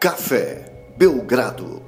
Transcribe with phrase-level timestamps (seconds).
[0.00, 0.64] Café
[0.96, 1.82] Belgrado.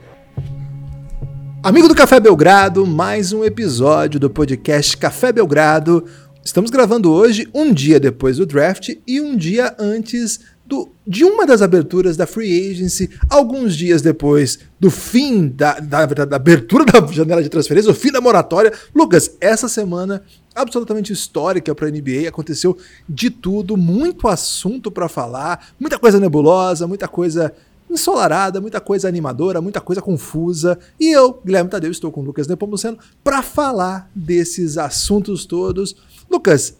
[1.62, 6.04] Amigo do Café Belgrado, mais um episódio do podcast Café Belgrado.
[6.44, 11.46] Estamos gravando hoje, um dia depois do draft e um dia antes do, de uma
[11.46, 17.06] das aberturas da Free Agency, alguns dias depois do fim da, da, da, abertura da
[17.10, 18.74] janela de transferência, o fim da moratória.
[18.94, 20.22] Lucas, essa semana
[20.54, 22.76] absolutamente histórica para a NBA, aconteceu
[23.08, 27.54] de tudo, muito assunto para falar, muita coisa nebulosa, muita coisa
[27.92, 30.78] ensolarada, muita coisa animadora, muita coisa confusa.
[30.98, 35.94] E eu, Guilherme Tadeu, estou com o Lucas Nepomuceno para falar desses assuntos todos.
[36.30, 36.76] Lucas,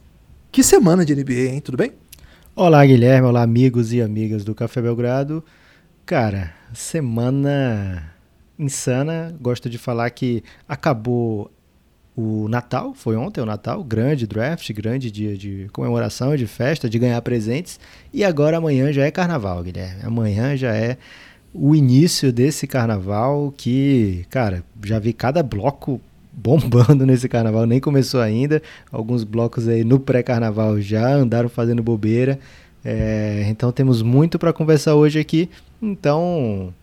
[0.50, 1.60] que semana de NBA, hein?
[1.60, 1.92] Tudo bem?
[2.54, 3.28] Olá, Guilherme.
[3.28, 5.42] Olá, amigos e amigas do Café Belgrado.
[6.04, 8.12] Cara, semana
[8.58, 9.34] insana.
[9.40, 11.50] Gosto de falar que acabou
[12.16, 16.98] o Natal, foi ontem o Natal, grande draft, grande dia de comemoração, de festa, de
[16.98, 17.80] ganhar presentes.
[18.12, 20.02] E agora amanhã já é carnaval, Guilherme.
[20.04, 20.98] Amanhã já é
[21.54, 26.00] o início desse carnaval que, cara, já vi cada bloco
[26.32, 28.62] bombando nesse carnaval, nem começou ainda.
[28.90, 32.38] Alguns blocos aí no pré-carnaval já andaram fazendo bobeira.
[32.84, 35.48] É, então temos muito para conversar hoje aqui.
[35.80, 36.74] Então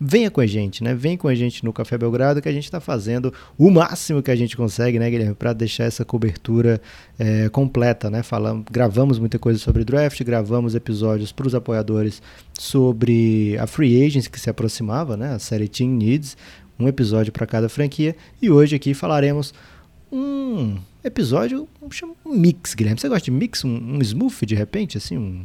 [0.00, 0.94] venha com a gente, né?
[0.94, 4.30] Vem com a gente no Café Belgrado que a gente está fazendo o máximo que
[4.30, 6.80] a gente consegue, né, Guilherme, para deixar essa cobertura
[7.18, 8.22] é, completa, né?
[8.22, 12.22] Falamos, gravamos muita coisa sobre draft, gravamos episódios para os apoiadores
[12.58, 15.34] sobre a free agents que se aproximava, né?
[15.34, 16.36] A série Team Needs,
[16.78, 19.54] um episódio para cada franquia e hoje aqui falaremos
[20.10, 21.68] um episódio,
[22.24, 23.00] um mix, Guilherme.
[23.00, 25.44] Você gosta de mix, um, um smooth de repente, assim, um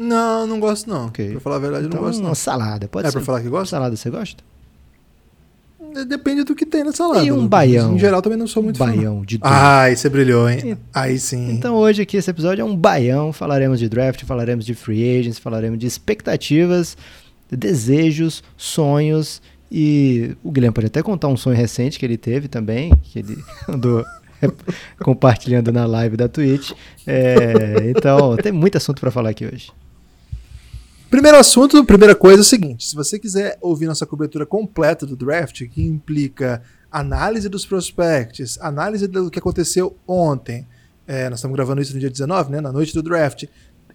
[0.00, 1.08] não, não gosto não.
[1.08, 1.32] Okay.
[1.32, 2.34] Pra falar a verdade, então, não gosto não.
[2.34, 3.18] Salada, pode é ser.
[3.18, 3.76] É pra falar que gosta?
[3.76, 4.42] Salada você gosta?
[6.08, 7.22] Depende do que tem na salada.
[7.22, 7.96] E um baião.
[7.96, 9.26] Em geral também não sou muito baião fã.
[9.26, 9.46] de tudo.
[9.46, 10.78] Ai, você brilhou, hein?
[10.94, 11.50] Aí sim.
[11.50, 13.30] Então hoje aqui esse episódio é um baião.
[13.30, 16.96] Falaremos de draft, falaremos de free agents, falaremos de expectativas,
[17.50, 22.90] desejos, sonhos e o Guilherme pode até contar um sonho recente que ele teve também,
[23.02, 23.36] que ele
[23.68, 24.02] andou
[25.02, 26.72] compartilhando na live da Twitch.
[27.06, 29.70] É, então tem muito assunto para falar aqui hoje.
[31.10, 35.16] Primeiro assunto, primeira coisa é o seguinte: se você quiser ouvir nossa cobertura completa do
[35.16, 40.68] draft, que implica análise dos prospects, análise do que aconteceu ontem,
[41.08, 43.44] é, nós estamos gravando isso no dia 19, né, na noite do draft.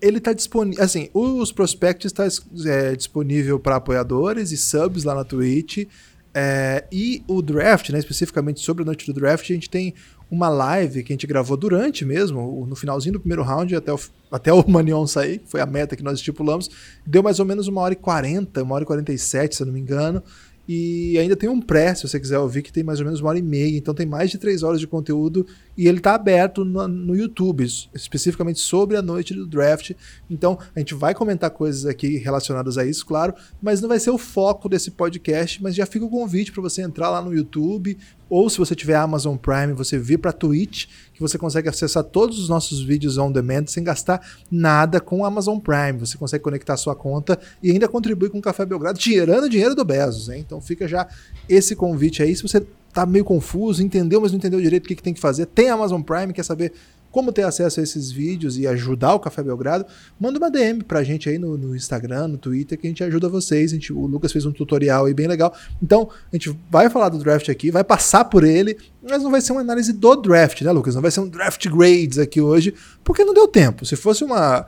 [0.02, 0.84] Ele está disponível.
[0.84, 2.28] Assim, os prospects está
[2.66, 5.88] é, disponível para apoiadores e subs lá na Twitch.
[6.34, 9.94] É, e o draft, né, especificamente sobre a noite do draft, a gente tem
[10.30, 14.00] uma live que a gente gravou durante mesmo, no finalzinho do primeiro round, até o,
[14.32, 16.70] até o Manion sair, foi a meta que nós estipulamos.
[17.06, 19.64] Deu mais ou menos uma hora e quarenta, uma hora e quarenta e sete, se
[19.64, 20.22] eu não me engano.
[20.68, 23.30] E ainda tem um pré, se você quiser ouvir, que tem mais ou menos uma
[23.30, 23.78] hora e meia.
[23.78, 25.46] Então tem mais de três horas de conteúdo
[25.78, 29.92] e ele está aberto no, no, YouTube, especificamente sobre a noite do draft.
[30.30, 34.10] Então a gente vai comentar coisas aqui relacionadas a isso, claro, mas não vai ser
[34.10, 35.62] o foco desse podcast.
[35.62, 37.98] Mas já fica o convite para você entrar lá no YouTube,
[38.28, 42.38] ou se você tiver Amazon Prime, você vir para Twitch, que você consegue acessar todos
[42.38, 44.22] os nossos vídeos on demand sem gastar
[44.52, 45.94] nada com o Amazon Prime.
[46.00, 49.86] Você consegue conectar sua conta e ainda contribuir com o Café Belgrado, tirando dinheiro do
[49.86, 50.28] Bezos.
[50.28, 50.44] Hein?
[50.46, 51.08] Então fica já
[51.48, 52.36] esse convite aí.
[52.36, 55.20] Se você tá meio confuso, entendeu, mas não entendeu direito o que, que tem que
[55.20, 56.74] fazer, tem Amazon Prime, quer saber
[57.16, 59.86] como ter acesso a esses vídeos e ajudar o Café Belgrado,
[60.20, 63.30] manda uma DM pra gente aí no, no Instagram, no Twitter, que a gente ajuda
[63.30, 63.72] vocês.
[63.72, 65.56] A gente, o Lucas fez um tutorial aí bem legal.
[65.82, 69.40] Então, a gente vai falar do draft aqui, vai passar por ele, mas não vai
[69.40, 70.94] ser uma análise do draft, né, Lucas?
[70.94, 73.86] Não vai ser um draft grades aqui hoje, porque não deu tempo.
[73.86, 74.66] Se fosse uma,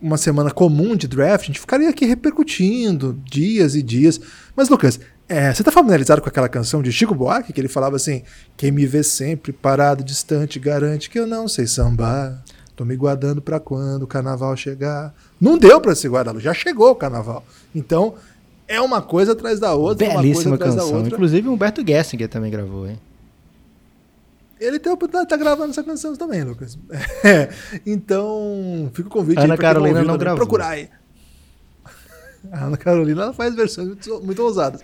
[0.00, 4.18] uma semana comum de draft, a gente ficaria aqui repercutindo dias e dias.
[4.56, 4.98] Mas, Lucas,
[5.30, 8.24] é, você tá familiarizado com aquela canção de Chico Buarque, que ele falava assim:
[8.56, 12.42] Quem me vê sempre parado, distante, garante que eu não sei sambar.
[12.74, 15.14] Tô me guardando para quando o carnaval chegar.
[15.40, 17.44] Não deu para se guardar, já chegou o carnaval.
[17.72, 18.14] Então,
[18.66, 20.08] é uma coisa atrás da outra.
[20.08, 21.06] Belíssima canção.
[21.06, 22.98] Inclusive, Humberto Gessinger também gravou, hein?
[24.58, 26.76] Ele tá, tá, tá, gravando essa canção também, Lucas.
[27.24, 27.50] É,
[27.86, 30.38] então, fica o convite Ana aí pra Carolina não gravou.
[30.38, 30.88] procurar aí.
[32.50, 34.80] A Ana Carolina ela faz versões muito, muito ousadas.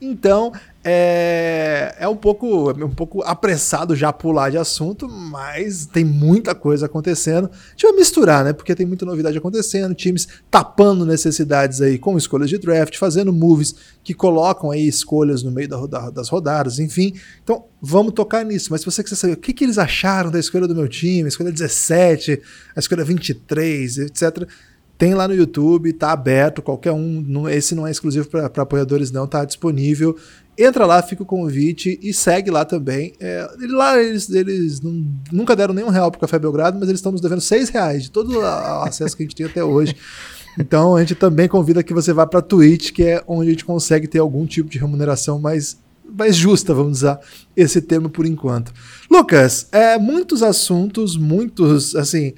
[0.00, 0.52] Então,
[0.82, 6.54] é, é um pouco é um pouco apressado já pular de assunto, mas tem muita
[6.54, 7.48] coisa acontecendo.
[7.52, 8.52] A gente vai misturar, né?
[8.52, 13.74] Porque tem muita novidade acontecendo, times tapando necessidades aí com escolhas de draft, fazendo moves
[14.02, 17.14] que colocam aí escolhas no meio da, da, das rodadas, enfim.
[17.42, 18.68] Então, vamos tocar nisso.
[18.70, 21.24] Mas se você quiser saber o que, que eles acharam da escolha do meu time,
[21.24, 22.42] a escolha 17,
[22.74, 24.48] a escolha 23, etc.,
[24.96, 27.48] tem lá no YouTube, tá aberto, qualquer um.
[27.48, 30.16] esse não é exclusivo para apoiadores, não, tá disponível.
[30.56, 33.12] Entra lá, fica o convite e segue lá também.
[33.18, 37.10] É, lá eles, eles não, nunca deram nenhum real pro Café Belgrado, mas eles estão
[37.10, 38.44] nos devendo seis reais de todo o
[38.84, 39.96] acesso que a gente tem até hoje.
[40.56, 43.64] Então a gente também convida que você vá para Twitch, que é onde a gente
[43.64, 45.76] consegue ter algum tipo de remuneração mais,
[46.08, 47.18] mais justa, vamos usar
[47.56, 48.72] esse termo por enquanto.
[49.10, 52.34] Lucas, é, muitos assuntos, muitos, assim,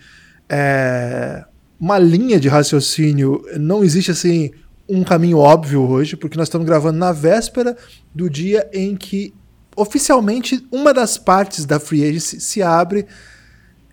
[0.48, 1.44] é,
[1.78, 4.50] uma linha de raciocínio, não existe assim
[4.88, 7.76] um caminho óbvio hoje, porque nós estamos gravando na véspera
[8.14, 9.34] do dia em que
[9.74, 13.06] oficialmente uma das partes da Free Agency se abre.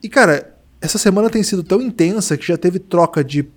[0.02, 3.48] E cara, essa semana tem sido tão intensa que já teve troca de,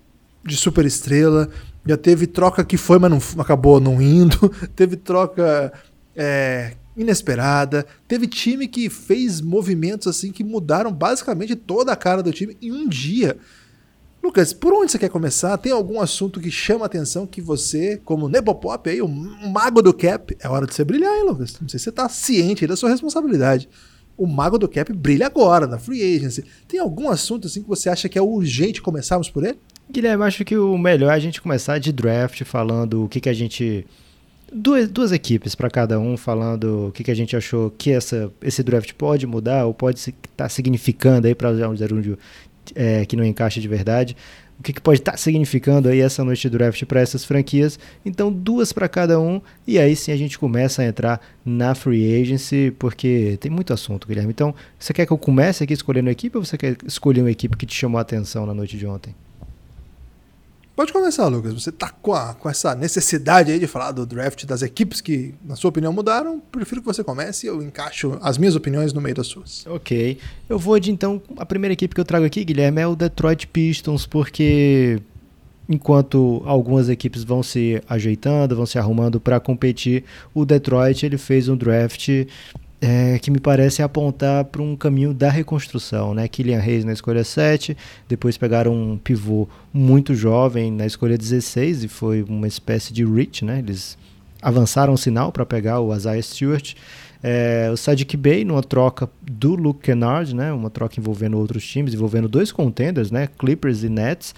[0.45, 1.49] de super estrela,
[1.85, 5.73] já teve troca que foi, mas não acabou não indo, teve troca
[6.17, 12.33] é, inesperada, teve time que fez movimentos assim que mudaram basicamente toda a cara do
[12.33, 13.37] time em um dia.
[14.27, 15.57] Lucas, por onde você quer começar?
[15.57, 19.95] Tem algum assunto que chama a atenção que você, como Nebopop aí, o mago do
[19.95, 21.57] cap, é hora de você brilhar, hein, Lucas?
[21.61, 23.69] Não sei se você tá ciente da sua responsabilidade.
[24.19, 26.45] O mago do cap brilha agora, na free agency.
[26.67, 29.61] Tem algum assunto assim que você acha que é urgente começarmos por ele?
[29.89, 33.29] Guilherme, acho que o melhor é a gente começar de draft, falando o que, que
[33.29, 33.87] a gente
[34.53, 38.33] duas, duas equipes para cada um falando o que, que a gente achou que essa,
[38.43, 42.19] esse draft pode mudar ou pode estar tá significando aí para gerúndio
[42.75, 44.17] é, que não encaixa de verdade.
[44.59, 47.79] O que, que pode estar tá significando aí essa noite de draft para essas franquias?
[48.05, 52.23] Então, duas para cada um, e aí sim a gente começa a entrar na free
[52.23, 54.31] agency, porque tem muito assunto, Guilherme.
[54.31, 57.31] Então, você quer que eu comece aqui escolhendo a equipe ou você quer escolher uma
[57.31, 59.15] equipe que te chamou a atenção na noite de ontem?
[60.77, 61.55] Pode começar, Lucas.
[61.55, 65.35] Você tá com, a, com essa necessidade aí de falar do draft das equipes que,
[65.43, 66.39] na sua opinião, mudaram.
[66.53, 69.67] Prefiro que você comece e eu encaixo as minhas opiniões no meio das suas.
[69.67, 70.19] Ok.
[70.47, 71.23] Eu vou de então.
[71.39, 75.01] A primeira equipe que eu trago aqui, Guilherme, é o Detroit Pistons, porque
[75.67, 81.49] enquanto algumas equipes vão se ajeitando, vão se arrumando para competir, o Detroit ele fez
[81.49, 82.09] um draft
[82.81, 86.15] é, que me parece apontar para um caminho da reconstrução.
[86.15, 86.29] Né?
[86.29, 87.77] Kylian Reis na escolha 7,
[88.09, 93.45] depois pegaram um pivô muito jovem na escolha 16 e foi uma espécie de reach.
[93.45, 93.59] Né?
[93.61, 93.97] Eles
[94.43, 96.75] avançaram o sinal para pegar o Isaiah Stewart.
[97.23, 100.53] É, o Sadiq Bey numa troca do Luke Kennard, né?
[100.53, 103.29] uma troca envolvendo outros times, envolvendo dois contenders, né?
[103.39, 104.35] Clippers e Nets.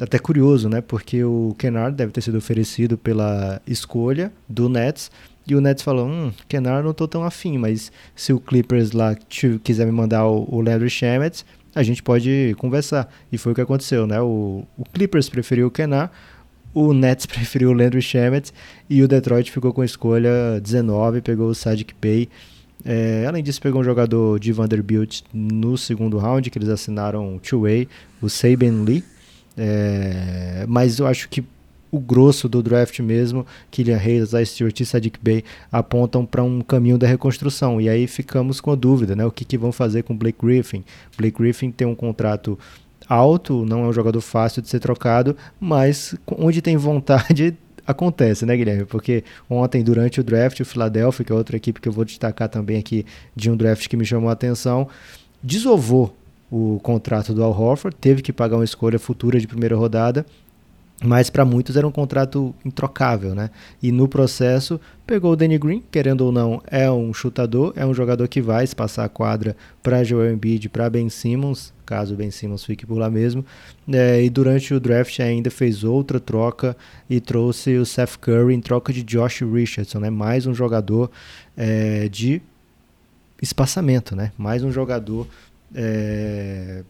[0.00, 0.80] Até curioso, né?
[0.80, 5.10] Porque o Kennard deve ter sido oferecido pela escolha do Nets,
[5.46, 9.16] e o Nets falou, hum, Kennard não tô tão afim, mas se o Clippers lá
[9.64, 10.90] quiser me mandar o, o Landry
[11.74, 13.12] a gente pode conversar.
[13.30, 14.20] E foi o que aconteceu, né?
[14.20, 16.12] O, o Clippers preferiu o Kennard,
[16.74, 18.52] o Nets preferiu o Landry Shamet
[18.88, 22.28] e o Detroit ficou com a escolha 19, pegou o Sadiq Bey.
[22.84, 27.88] É, além disso, pegou um jogador de Vanderbilt no segundo round, que eles assinaram two-way,
[28.22, 29.04] o Saban Lee.
[29.56, 31.44] É, mas eu acho que
[31.90, 36.60] o grosso do draft mesmo, Killian Hayes, Isaiah Stewart e Sadiq Bey apontam para um
[36.60, 37.80] caminho da reconstrução.
[37.80, 39.24] E aí ficamos com a dúvida, né?
[39.24, 40.84] O que, que vão fazer com Blake Griffin?
[41.16, 42.58] Blake Griffin tem um contrato
[43.08, 48.56] alto, não é um jogador fácil de ser trocado, mas onde tem vontade acontece, né,
[48.56, 48.84] Guilherme?
[48.84, 52.48] Porque ontem, durante o draft, o Philadelphia, que é outra equipe que eu vou destacar
[52.48, 53.04] também aqui
[53.34, 54.88] de um draft que me chamou a atenção,
[55.42, 56.14] desovou
[56.50, 60.24] o contrato do Al Horford, teve que pagar uma escolha futura de primeira rodada
[61.02, 63.50] mas para muitos era um contrato introcável, né?
[63.82, 67.94] E no processo pegou o Danny Green, querendo ou não, é um chutador, é um
[67.94, 72.64] jogador que vai passar a quadra para Joel Embiid, para Ben Simmons, caso Ben Simmons
[72.64, 73.44] fique por lá mesmo.
[73.90, 76.76] É, e durante o draft ainda fez outra troca
[77.08, 80.10] e trouxe o Seth Curry em troca de Josh Richardson, né?
[80.10, 81.10] Mais um jogador
[81.56, 82.42] é, de
[83.40, 84.32] espaçamento, né?
[84.36, 85.26] Mais um jogador
[85.74, 86.82] é,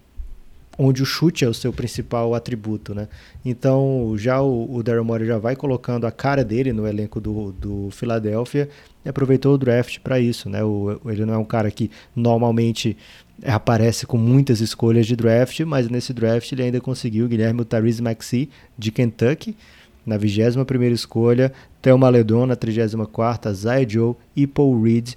[0.79, 3.09] onde o chute é o seu principal atributo, né?
[3.45, 7.53] Então, já o, o Daryl Morey já vai colocando a cara dele no elenco do,
[7.53, 8.69] do Philadelphia
[9.05, 10.62] e aproveitou o draft para isso, né?
[10.65, 12.97] O, ele não é um cara que normalmente
[13.45, 18.49] aparece com muitas escolhas de draft, mas nesse draft ele ainda conseguiu Guilherme Tariz Maxi
[18.79, 19.57] de Kentucky
[20.05, 25.15] na 21 primeira escolha, Thelma Ledon na 34ª, Zay Joe e Paul Reed.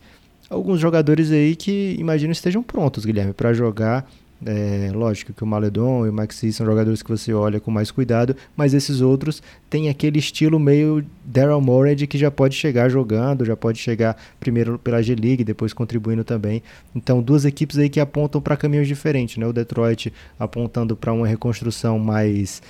[0.50, 4.08] Alguns jogadores aí que imagino estejam prontos, Guilherme, para jogar
[4.46, 7.92] é, lógico que o Maledon e o Maxi são jogadores que você olha com mais
[7.92, 13.46] cuidado, mas esses outros têm aquele estilo meio Daryl Morey que já pode chegar jogando,
[13.46, 16.62] já pode chegar primeiro pela G-League, depois contribuindo também.
[16.96, 19.46] Então, duas equipes aí que apontam para caminhos diferentes, né?
[19.46, 22.62] O Detroit apontando para uma reconstrução mais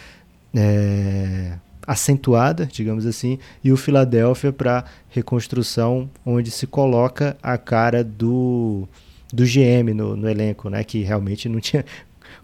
[0.56, 1.54] é,
[1.86, 8.88] acentuada, digamos assim, e o Philadelphia para reconstrução onde se coloca a cara do
[9.34, 10.84] do GM no, no elenco, né?
[10.84, 11.84] Que realmente não tinha.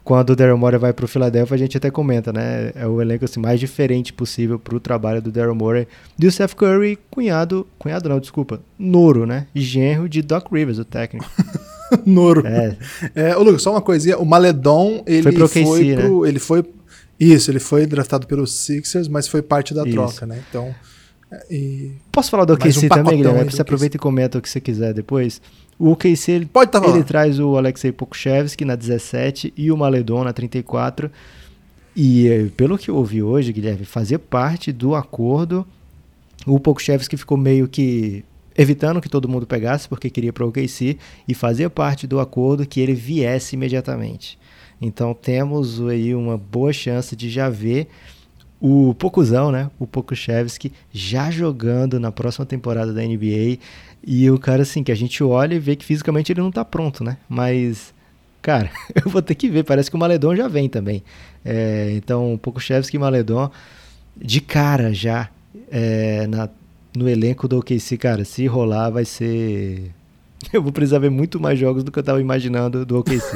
[0.03, 2.71] Quando o Daryl Morey vai para o Philadelphia, a gente até comenta, né?
[2.73, 5.87] É o elenco assim, mais diferente possível para o trabalho do Daryl Morey.
[6.17, 9.45] E o Seth Curry, cunhado, cunhado não, desculpa, Noro, né?
[9.53, 11.29] Genro de Doc Rivers, o técnico.
[12.05, 12.43] Noro.
[12.45, 12.75] É.
[13.13, 13.37] é.
[13.37, 14.17] Ô, Lucas, só uma coisinha.
[14.17, 15.31] O Maledon, ele foi,
[16.03, 16.29] pro, né?
[16.29, 16.63] ele foi
[17.19, 19.93] Isso, ele foi draftado pelos Sixers, mas foi parte da Isso.
[19.93, 20.41] troca, né?
[20.49, 20.73] Então.
[21.51, 21.91] E...
[22.11, 23.51] Posso falar do Mais um OKC também, Guilherme?
[23.51, 25.39] Você aproveita e comenta o que você quiser depois.
[25.79, 30.25] O OKC, ele, Pode estar ele traz o Alexei Pokushevsky na 17 e o Maledon
[30.25, 31.09] na 34.
[31.95, 35.65] E eh, pelo que eu ouvi hoje, Guilherme, fazia parte do acordo.
[36.45, 38.25] O Pokushevsky ficou meio que
[38.57, 42.65] evitando que todo mundo pegasse, porque queria para o OKC, e fazia parte do acordo
[42.65, 44.37] que ele viesse imediatamente.
[44.81, 47.87] Então temos aí uma boa chance de já ver
[48.59, 49.71] o Pocuzão, né?
[49.79, 53.59] O Pokushevsky já jogando na próxima temporada da NBA.
[54.03, 56.63] E o cara, assim, que a gente olha e vê que fisicamente ele não tá
[56.63, 57.17] pronto, né?
[57.27, 57.93] Mas,
[58.41, 59.63] cara, eu vou ter que ver.
[59.63, 61.03] Parece que o Maledon já vem também.
[61.43, 63.49] É, então, Pokushevsky e Maledon
[64.17, 65.29] de cara já
[65.71, 66.49] é, na,
[66.95, 69.91] no elenco do OKC, cara, se rolar vai ser...
[70.53, 73.35] Eu vou precisar ver muito mais jogos do que eu tava imaginando do OKC.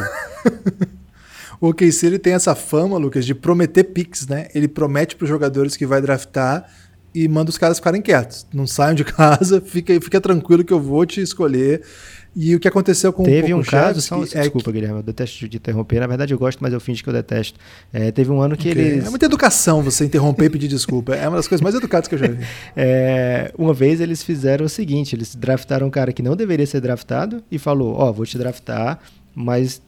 [1.60, 4.48] O OKC ele tem essa fama, Lucas, de prometer picks, né?
[4.56, 6.66] Ele promete para os jogadores que vai draftar
[7.14, 8.46] e manda os caras ficarem quietos.
[8.54, 11.82] Não saiam de casa, fica, fica tranquilo que eu vou te escolher.
[12.36, 15.04] E o que aconteceu com Teve o um caso, só, é desculpa, que- Guilherme, eu
[15.04, 16.00] detesto de interromper.
[16.00, 17.60] Na verdade, eu gosto, mas eu finge que eu detesto.
[17.94, 18.82] É, teve um ano que Ok.
[18.82, 19.06] eles.
[19.06, 21.14] É muita educação você interromper e pedir desculpa.
[21.14, 22.44] É uma das coisas mais educadas que eu já vi.
[22.76, 26.82] É, uma vez eles fizeram o seguinte: eles draftaram um cara que não deveria ser
[26.82, 28.98] draftado e falou: Ó, vou te draftar,
[29.36, 29.80] mas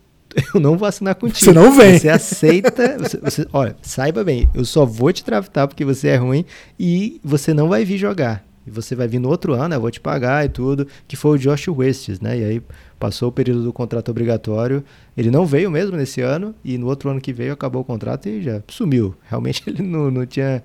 [0.53, 1.39] eu não vou assinar contigo.
[1.39, 1.97] Você não vem.
[1.97, 2.97] Você aceita.
[2.99, 6.45] Você, você- olha, saiba bem, eu só vou te draftar porque você é ruim
[6.79, 8.43] e você não vai vir jogar.
[8.67, 10.87] E você vai vir no outro ano, eu vou te pagar e tudo.
[11.07, 12.39] Que foi o Josh Westes, né?
[12.39, 12.61] E aí
[12.99, 14.83] passou o período do contrato obrigatório.
[15.15, 18.27] Ele não veio mesmo nesse ano, e no outro ano que veio acabou o contrato
[18.27, 19.13] e já sumiu.
[19.29, 20.63] Realmente ele não, não tinha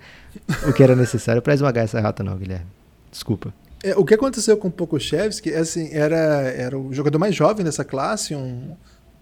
[0.67, 2.65] o que era necessário para esmagar essa rata, não, Guilherme.
[3.11, 3.53] Desculpa.
[3.83, 7.85] É, o que aconteceu com o Pokuševski, assim, era, era o jogador mais jovem dessa
[7.85, 8.73] classe, um,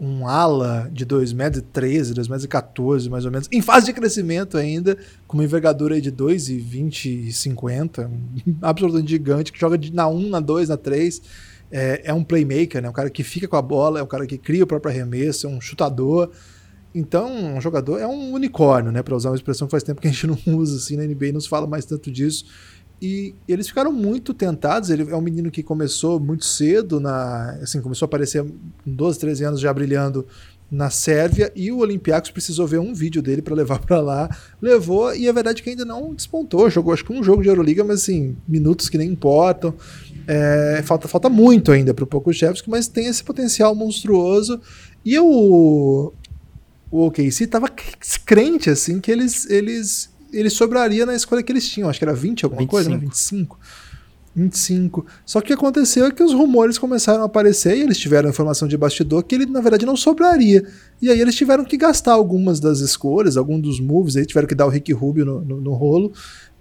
[0.01, 5.45] um ala de 2,13m, 2,14m mais ou menos, em fase de crescimento ainda, com uma
[5.45, 8.11] envergadura de 2,20 e 50,
[8.63, 11.21] absolutamente gigante, que joga de, na 1, na 2, na 3.
[11.71, 12.89] É, é um playmaker, né?
[12.89, 15.47] um cara que fica com a bola, é um cara que cria o próprio arremesso,
[15.47, 16.31] é um chutador.
[16.95, 19.03] Então, um jogador é um unicórnio, né?
[19.03, 21.33] Para usar uma expressão que faz tempo que a gente não usa assim na NBA,
[21.33, 22.47] não se fala mais tanto disso.
[23.01, 24.91] E eles ficaram muito tentados.
[24.91, 28.53] Ele é um menino que começou muito cedo, na, assim, começou a aparecer com
[28.85, 30.27] 12, 13 anos já brilhando
[30.71, 31.53] na Sérvia.
[31.55, 34.37] E o Olympiacos precisou ver um vídeo dele para levar para lá.
[34.61, 36.69] Levou, e a verdade é que ainda não despontou.
[36.69, 39.75] Jogou acho que um jogo de Euroliga, mas assim, minutos que nem importam.
[40.27, 44.61] É, falta, falta muito ainda para o Pokuševski, mas tem esse potencial monstruoso.
[45.05, 46.13] E o,
[46.91, 47.69] o OKC tava
[48.27, 51.89] crente assim que eles, eles ele sobraria na escolha que eles tinham.
[51.89, 52.71] Acho que era 20 alguma 25.
[52.71, 52.97] coisa, né?
[52.97, 53.59] 25.
[54.35, 55.05] 25.
[55.27, 58.31] Só que o que aconteceu é que os rumores começaram a aparecer e eles tiveram
[58.31, 60.65] informação de bastidor que ele, na verdade, não sobraria.
[61.03, 64.55] E aí eles tiveram que gastar algumas das escolhas, alguns dos moves, aí tiveram que
[64.55, 66.13] dar o Rick Rubio no, no, no rolo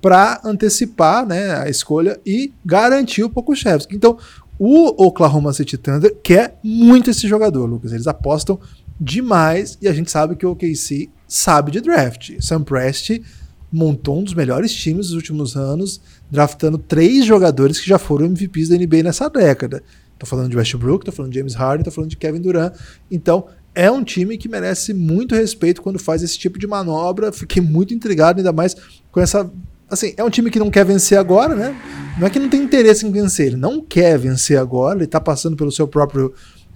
[0.02, 3.96] para antecipar né, a escolha e garantir o Pokuševski.
[3.96, 4.18] Então,
[4.60, 7.92] o Oklahoma City Thunder quer muito esse jogador, Lucas.
[7.92, 8.60] Eles apostam
[9.00, 12.32] demais e a gente sabe que o OKC sabe de draft.
[12.40, 13.24] Sam Presti
[13.72, 18.70] montou um dos melhores times dos últimos anos, draftando três jogadores que já foram MVPs
[18.70, 19.84] da NBA nessa década.
[20.18, 22.74] Tô falando de Westbrook, tô falando de James Harden, tô falando de Kevin Durant.
[23.12, 23.46] Então,
[23.76, 27.32] é um time que merece muito respeito quando faz esse tipo de manobra.
[27.32, 28.76] Fiquei muito intrigado, ainda mais
[29.12, 29.50] com essa.
[29.90, 31.80] Assim, é um time que não quer vencer agora, né?
[32.18, 35.22] Não é que não tem interesse em vencer, ele não quer vencer agora, ele tá
[35.22, 36.34] passando pelo seu próprio,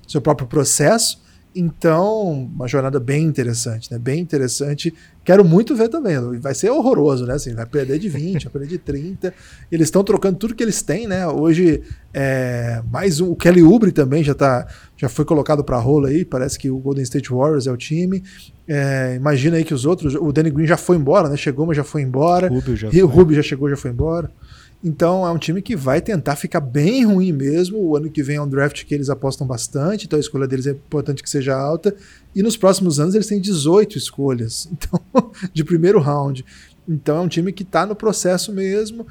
[0.08, 1.20] seu próprio processo.
[1.54, 4.00] Então, uma jornada bem interessante, né?
[4.00, 4.94] Bem interessante.
[5.24, 6.18] Quero muito ver também.
[6.40, 7.34] Vai ser horroroso, né?
[7.34, 9.34] Assim, vai perder de 20, vai perder de 30.
[9.70, 11.28] Eles estão trocando tudo que eles têm, né?
[11.28, 11.82] Hoje,
[12.14, 13.32] é, mais um.
[13.32, 14.66] O Kelly Oubre também já, tá,
[14.96, 16.24] já foi colocado para rola aí.
[16.24, 18.24] Parece que o Golden State Warriors é o time.
[18.66, 20.16] É, imagina aí que os outros.
[20.16, 21.36] O Danny Green já foi embora, né?
[21.36, 22.48] Chegou, mas já foi embora.
[22.48, 23.08] Rubio já E o.
[23.08, 24.32] Rubio já chegou, já foi embora.
[24.84, 27.78] Então é um time que vai tentar ficar bem ruim mesmo.
[27.78, 30.66] O ano que vem é um draft que eles apostam bastante, então a escolha deles
[30.66, 31.96] é importante que seja alta.
[32.36, 35.00] E nos próximos anos eles têm 18 escolhas então,
[35.54, 36.44] de primeiro round.
[36.90, 39.06] Então é um time que está no processo mesmo.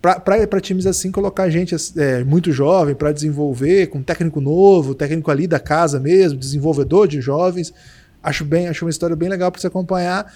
[0.00, 5.46] Para times assim, colocar gente é, muito jovem para desenvolver, com técnico novo, técnico ali
[5.46, 7.72] da casa mesmo, desenvolvedor de jovens.
[8.22, 10.32] Acho bem, acho uma história bem legal para se acompanhar.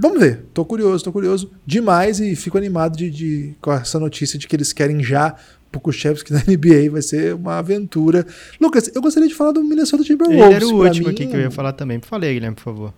[0.00, 4.38] Vamos ver, tô curioso, tô curioso demais e fico animado de, de, com essa notícia
[4.38, 5.34] de que eles querem já
[5.72, 8.24] Pokuševski na NBA, vai ser uma aventura.
[8.60, 10.44] Lucas, eu gostaria de falar do Minnesota Timberwolves.
[10.44, 12.00] Ele era o Pra último mim, aqui que eu ia falar também.
[12.00, 12.94] Falei, Guilherme, por favor.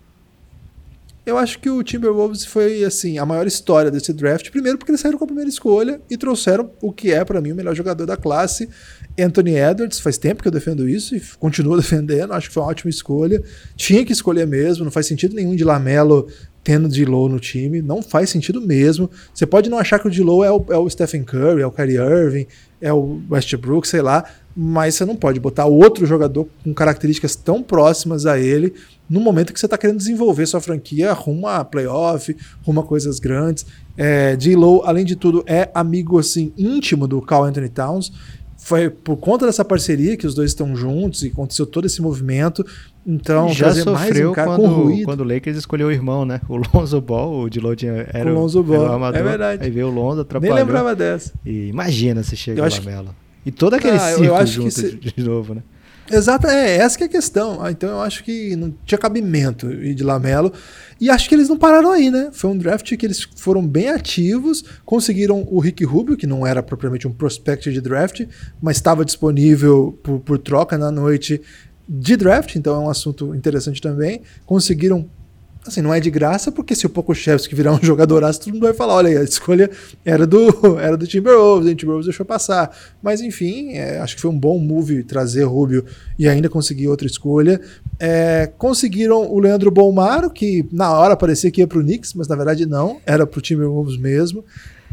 [1.23, 4.49] Eu acho que o Timberwolves foi assim a maior história desse draft.
[4.49, 7.51] Primeiro porque eles saíram com a primeira escolha e trouxeram o que é para mim
[7.51, 8.67] o melhor jogador da classe,
[9.19, 9.99] Anthony Edwards.
[9.99, 12.33] Faz tempo que eu defendo isso e continuo defendendo.
[12.33, 13.41] Acho que foi uma ótima escolha.
[13.75, 14.83] Tinha que escolher mesmo.
[14.83, 16.27] Não faz sentido nenhum de Lamelo
[16.63, 17.81] tendo D-Low no time.
[17.81, 19.09] Não faz sentido mesmo.
[19.33, 21.71] Você pode não achar que o D-Low é o, é o Stephen Curry, é o
[21.71, 22.47] Kyrie Irving,
[22.79, 24.25] é o Westbrook, sei lá,
[24.55, 28.73] mas você não pode botar outro jogador com características tão próximas a ele
[29.09, 33.19] no momento que você está querendo desenvolver sua franquia rumo a playoff, rumo a coisas
[33.19, 33.65] grandes.
[33.97, 38.11] É, D-Low, além de tudo, é amigo assim íntimo do Carl Anthony Towns.
[38.57, 42.65] Foi por conta dessa parceria que os dois estão juntos e aconteceu todo esse movimento.
[43.05, 46.39] Então, Já sofreu um quando, quando o Lakers escolheu o irmão, né?
[46.47, 49.63] O Lonzo Ball, o D'Lo tinha era O Lonzo era Ball, o armador, é verdade.
[49.63, 50.55] Aí veio o Lonzo, Nem atrapalhou.
[50.55, 51.33] lembrava dessa.
[51.45, 53.15] E imagina se chega Eu o acho que- Lamelo.
[53.43, 55.63] E todo aquele Ah, eu ciclo junto se- de, de novo, né?
[56.11, 57.59] Exato, é essa que é a questão.
[57.63, 60.51] Ah, Então eu acho que não tinha cabimento ir de Lamelo.
[60.99, 62.29] E acho que eles não pararam aí, né?
[62.33, 66.61] Foi um draft que eles foram bem ativos, conseguiram o Rick Rubio, que não era
[66.61, 68.21] propriamente um prospect de draft,
[68.61, 71.41] mas estava disponível por, por troca na noite
[71.93, 74.21] de draft, então é um assunto interessante também.
[74.45, 75.05] Conseguiram
[75.63, 78.73] Assim, não é de graça, porque se o Pokushevski virar um jogadoraço, todo mundo vai
[78.73, 79.69] falar, olha a escolha
[80.03, 80.49] era do,
[80.81, 82.75] era do Timberwolves, o Timberwolves deixou passar.
[82.99, 85.85] Mas enfim, é, acho que foi um bom move trazer Rubio
[86.17, 87.61] e ainda conseguir outra escolha.
[87.99, 92.35] É, conseguiram o Leandro Bolmaro, que na hora parecia que ia pro Knicks, mas na
[92.35, 94.43] verdade não, era pro Timberwolves mesmo.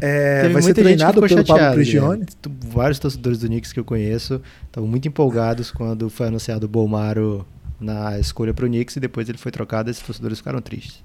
[0.01, 2.07] É, Teve vai ser treinado pelo Pablo Prigioni.
[2.07, 2.25] Guilherme.
[2.41, 6.69] Tu- Vários torcedores do Knicks que eu conheço estavam muito empolgados quando foi anunciado o
[6.69, 7.45] Bolmaro
[7.79, 11.03] na escolha pro Knicks e depois ele foi trocado e esses torcedores ficaram tristes.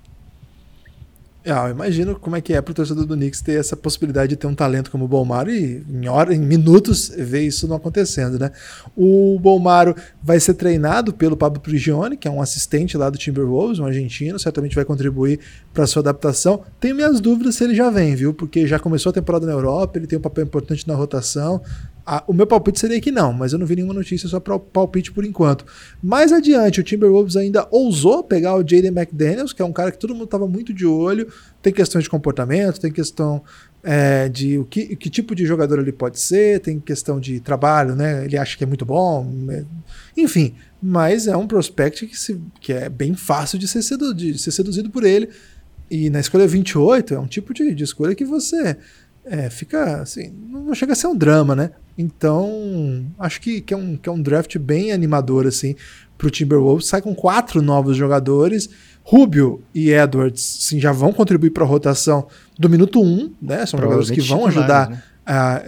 [1.47, 4.37] Ah, eu imagino como é que é pro torcedor do Knicks ter essa possibilidade de
[4.37, 8.39] ter um talento como o Bolmaro e em, hora, em minutos ver isso não acontecendo,
[8.39, 8.51] né?
[8.97, 13.79] O Bolmaro vai ser treinado pelo Pablo Prigioni, que é um assistente lá do Timberwolves,
[13.79, 15.39] um argentino, certamente vai contribuir
[15.75, 16.63] para sua adaptação.
[16.81, 18.33] Tenho minhas dúvidas se ele já vem, viu?
[18.33, 21.61] Porque já começou a temporada na Europa, ele tem um papel importante na rotação.
[22.07, 24.59] Ah, o meu palpite seria que não, mas eu não vi nenhuma notícia só para
[24.59, 25.65] palpite por enquanto.
[26.03, 29.99] Mais adiante, o Timberwolves ainda ousou pegar o Jaden McDaniels, que é um cara que
[29.99, 31.33] todo mundo estava muito de olho.
[31.63, 33.43] Tem questões de comportamento, tem questão
[33.83, 37.97] é, de o que, que tipo de jogador ele pode ser, tem questão de trabalho,
[37.97, 38.27] né?
[38.27, 39.65] Ele acha que é muito bom, né?
[40.15, 40.55] enfim.
[40.83, 44.51] Mas é um prospect que, se, que é bem fácil de ser, sedu, de ser
[44.51, 45.31] seduzido por ele.
[45.91, 48.77] E na escolha 28 é um tipo de, de escolha que você
[49.27, 51.71] é, fica assim, não chega a ser um drama, né?
[51.97, 55.77] Então, acho que, que, é um, que é um draft bem animador, assim,
[56.19, 56.87] pro Timberwolves.
[56.87, 58.69] Sai com quatro novos jogadores.
[59.03, 62.27] Rubio e Edwards sim, já vão contribuir para a rotação
[62.59, 63.67] do minuto 1, um, né?
[63.67, 65.03] São jogadores que vão ajudar né?
[65.27, 65.63] a.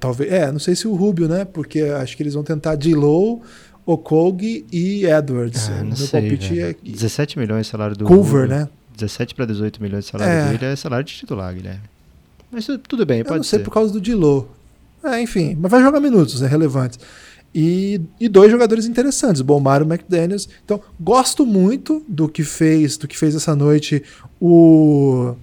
[0.00, 1.44] Talvez, é, não sei se o Rubio, né?
[1.44, 3.42] Porque acho que eles vão tentar D-Low,
[3.84, 5.68] Okog e Edwards.
[5.68, 6.66] Ah, não Meu sei, palpite velho.
[6.70, 8.56] é que- 17 milhões de salário do Culver, Rubio.
[8.56, 8.68] né?
[8.96, 10.52] 17 para 18 milhões de salário É.
[10.52, 11.82] dele é salário de titular, Guilherme.
[12.54, 13.64] Mas tu- tudo bem, Eu pode não sei ser.
[13.64, 14.48] por causa do Dilo.
[15.02, 16.98] É, enfim, mas vai jogar minutos, é relevante.
[17.54, 20.48] E, e dois jogadores interessantes, Bomaro e McDaniels.
[20.64, 24.02] Então, gosto muito do que fez, do que fez essa noite
[24.40, 25.34] o,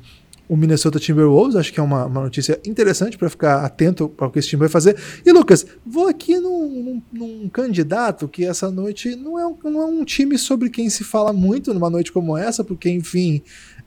[0.49, 1.55] o Minnesota Timberwolves.
[1.55, 4.59] Acho que é uma, uma notícia interessante para ficar atento para o que esse time
[4.59, 4.97] vai fazer.
[5.25, 7.01] E Lucas, vou aqui num, num-
[7.43, 11.03] num candidato que essa noite não é, um, não é um time sobre quem se
[11.05, 13.41] fala muito numa noite como essa, porque, enfim,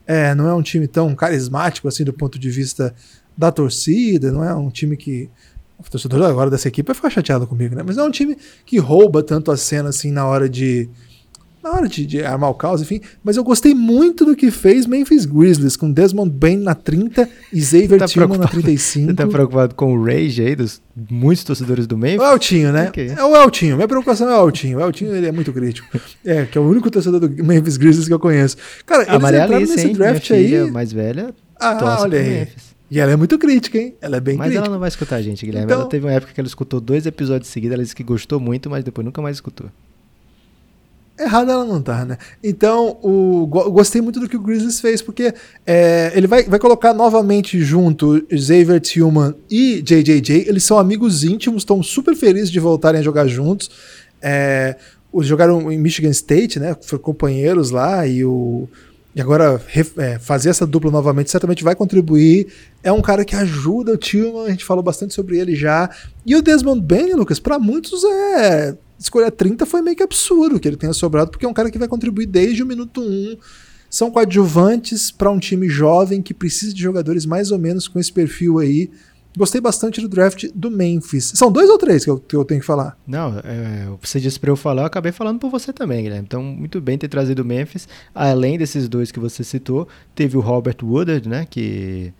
[0.06, 2.94] é, não é um time tão carismático assim do ponto de vista
[3.36, 5.30] da torcida, não é um time que.
[5.76, 7.82] O torcedor agora dessa equipe vai ficar chateado comigo, né?
[7.84, 10.88] Mas não é um time que rouba tanto a cena assim na hora de.
[11.64, 13.00] Na hora de, de armar o caos, enfim.
[13.24, 17.62] Mas eu gostei muito do que fez Memphis Grizzlies, com Desmond Bain na 30 e
[17.62, 19.06] Xavier Tá Tillman na preocupado- 35.
[19.06, 22.20] Você tá preocupado com o rage aí dos muitos torcedores do O Memphis?
[22.30, 22.88] Eltinho, né?
[22.88, 23.08] Ok.
[23.16, 23.76] É o Eltinho.
[23.76, 24.76] Minha preocupação é o Eltinho.
[24.78, 25.88] O Eltinho ele é muito crítico.
[26.24, 28.56] É, que é o único torcedor do Memphis Grizzlies que eu conheço.
[28.84, 29.94] Cara, A eles Maria entraram Alice, nesse hein?
[29.96, 30.70] Minha draft filha aí.
[30.70, 32.28] mais velha Ah, olha aí.
[32.40, 32.74] Memphis.
[32.90, 33.94] E ela é muito crítica, hein?
[34.02, 34.66] Ela é bem Mas crítica.
[34.66, 35.64] ela não vai escutar a gente, Guilherme.
[35.64, 38.38] Então- Ela teve uma época que ela escutou dois episódios seguidos, ela disse que gostou
[38.38, 39.68] muito, mas depois nunca mais escutou.
[41.24, 42.16] Errada ela não tá, né?
[42.42, 45.34] Então, o, go- gostei muito do que o Grizzlies fez, porque
[45.66, 50.46] é, ele vai, vai colocar novamente junto Xavier Tillman e JJJ.
[50.48, 53.70] Eles são amigos íntimos, estão super felizes de voltarem a jogar juntos.
[54.22, 54.76] É,
[55.20, 56.76] jogaram em Michigan State, né?
[56.82, 58.68] Foram companheiros lá e o.
[59.16, 59.62] E agora
[59.98, 62.48] é, fazer essa dupla novamente certamente vai contribuir.
[62.82, 65.88] É um cara que ajuda o Tillman, a gente falou bastante sobre ele já.
[66.26, 70.66] E o Desmond Bain, Lucas, para muitos é escolha 30 foi meio que absurdo que
[70.66, 73.36] ele tenha sobrado, porque é um cara que vai contribuir desde o minuto 1.
[73.88, 78.12] São coadjuvantes para um time jovem que precisa de jogadores mais ou menos com esse
[78.12, 78.90] perfil aí.
[79.36, 81.32] Gostei bastante do draft do Memphis.
[81.34, 82.96] São dois ou três que eu, que eu tenho que falar?
[83.06, 86.24] Não, é, você disse pra eu falar, eu acabei falando por você também, Guilherme.
[86.24, 87.86] Então, muito bem ter trazido o Memphis.
[88.14, 91.46] Além desses dois que você citou, teve o Robert Woodard, né?
[91.48, 92.12] Que.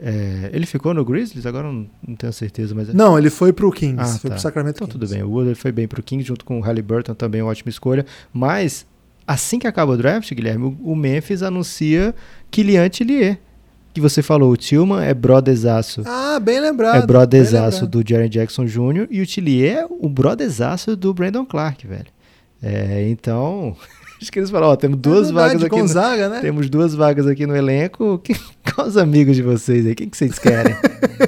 [0.00, 1.44] É, ele ficou no Grizzlies?
[1.46, 2.88] Agora eu não, não tenho certeza, mas.
[2.88, 3.96] é- Não, ele foi pro Kings.
[3.98, 4.34] Ah, foi tá.
[4.36, 4.98] pro Sacramento Então Kings.
[4.98, 7.68] tudo bem, o Woodard foi bem pro Kings junto com o Halliburton, também uma ótima
[7.70, 8.06] escolha.
[8.32, 8.86] Mas
[9.26, 12.14] assim que acaba o draft, Guilherme, o Memphis anuncia
[12.50, 13.38] Kylian Tillier.
[13.92, 16.02] Que você falou, o Tillman é brotherzaço.
[16.06, 17.02] Ah, bem lembrado.
[17.02, 19.08] É brotherzaço do Jaren Jackson Jr.
[19.10, 22.06] e o Tillier é o brotherzaço do Brandon Clark, velho.
[22.62, 23.76] É, então,
[24.22, 25.76] acho que eles falaram, ó, temos duas é verdade, vagas aqui.
[25.80, 26.40] Gonzaga, no, né?
[26.40, 28.20] Temos duas vagas aqui no elenco.
[28.24, 28.34] Que,
[28.74, 29.94] qual os amigos de vocês aí?
[29.94, 30.76] Quem que vocês querem?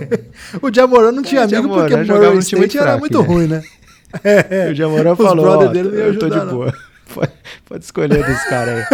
[0.60, 3.26] o Jamoran não tinha É, amigo porque jogava Murray State era fraco, muito né?
[3.26, 3.62] ruim, né?
[4.24, 6.74] É, o Os falou, ó, eu tô de boa.
[7.14, 7.32] Pode,
[7.64, 8.86] pode escolher dos caras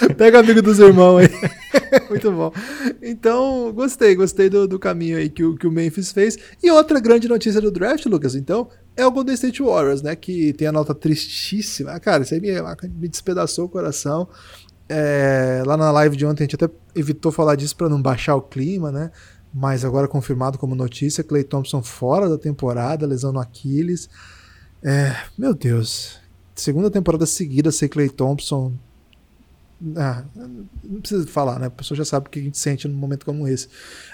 [0.00, 0.14] aí.
[0.14, 1.28] Pega amigo dos irmãos aí.
[2.08, 2.52] Muito bom.
[3.02, 6.38] Então, gostei, gostei do, do caminho aí que o, que o Memphis fez.
[6.62, 10.14] E outra grande notícia do draft, Lucas, então, é o Golden State Warriors, né?
[10.14, 11.98] Que tem a nota tristíssima.
[11.98, 12.50] Cara, isso aí me,
[12.98, 14.28] me despedaçou o coração.
[14.88, 18.34] É, lá na live de ontem a gente até evitou falar disso para não baixar
[18.36, 19.10] o clima, né?
[19.52, 24.08] Mas agora confirmado como notícia, Clay Thompson fora da temporada, lesão no Aquiles.
[24.82, 26.18] É, meu Deus,
[26.60, 28.72] segunda temporada seguida sem Clay Thompson.
[29.96, 30.24] Ah,
[30.84, 31.66] não precisa falar, né?
[31.66, 33.68] A pessoa já sabe o que a gente sente num momento como esse.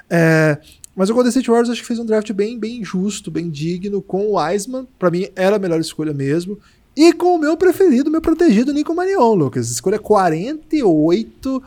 [0.08, 0.58] É,
[0.94, 4.00] mas o Golden State Warriors acho que fez um draft bem, bem justo, bem digno,
[4.00, 4.86] com o Wiseman.
[4.98, 6.58] Pra mim era a melhor escolha mesmo.
[6.96, 9.70] E com o meu preferido, meu protegido, Nico Manion, Lucas.
[9.70, 11.62] Escolha 48.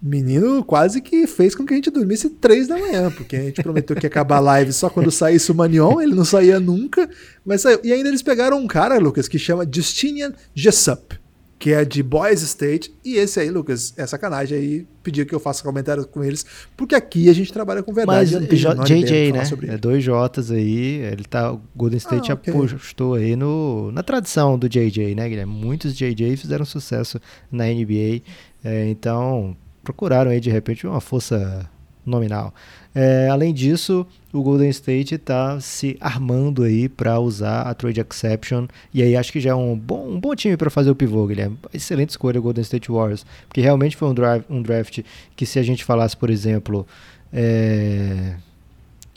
[0.00, 3.62] Menino quase que fez com que a gente dormisse três da manhã, porque a gente
[3.62, 7.08] prometeu que ia acabar a live só quando saísse o Manion, ele não saía nunca,
[7.44, 7.80] mas saiu.
[7.82, 11.18] E ainda eles pegaram um cara, Lucas, que chama Justinian Jessup,
[11.58, 15.40] que é de Boys State, e esse aí, Lucas, é sacanagem aí, pedir que eu
[15.40, 18.54] faça comentário com eles, porque aqui a gente trabalha com Mas verdade.
[18.54, 19.32] menor ideia JJ,
[19.66, 19.74] né?
[19.74, 21.00] É dois J's aí.
[21.10, 21.52] Ele tá.
[21.54, 22.54] O Golden State Ah, ok.
[22.54, 25.52] apostou aí no, na tradição do JJ, né, Guilherme?
[25.52, 28.22] Muitos JJ fizeram sucesso na NBA.
[28.62, 29.56] é, então,
[29.88, 31.66] procuraram aí de repente uma força
[32.04, 32.52] nominal.
[32.94, 38.66] É, além disso, o Golden State está se armando aí para usar a trade exception
[38.92, 41.26] e aí acho que já é um bom, um bom time para fazer o pivô,
[41.26, 41.58] Guilherme.
[41.72, 45.00] Excelente escolha o Golden State Warriors, porque realmente foi um, drive, um draft
[45.34, 46.86] que se a gente falasse, por exemplo,
[47.32, 48.34] é,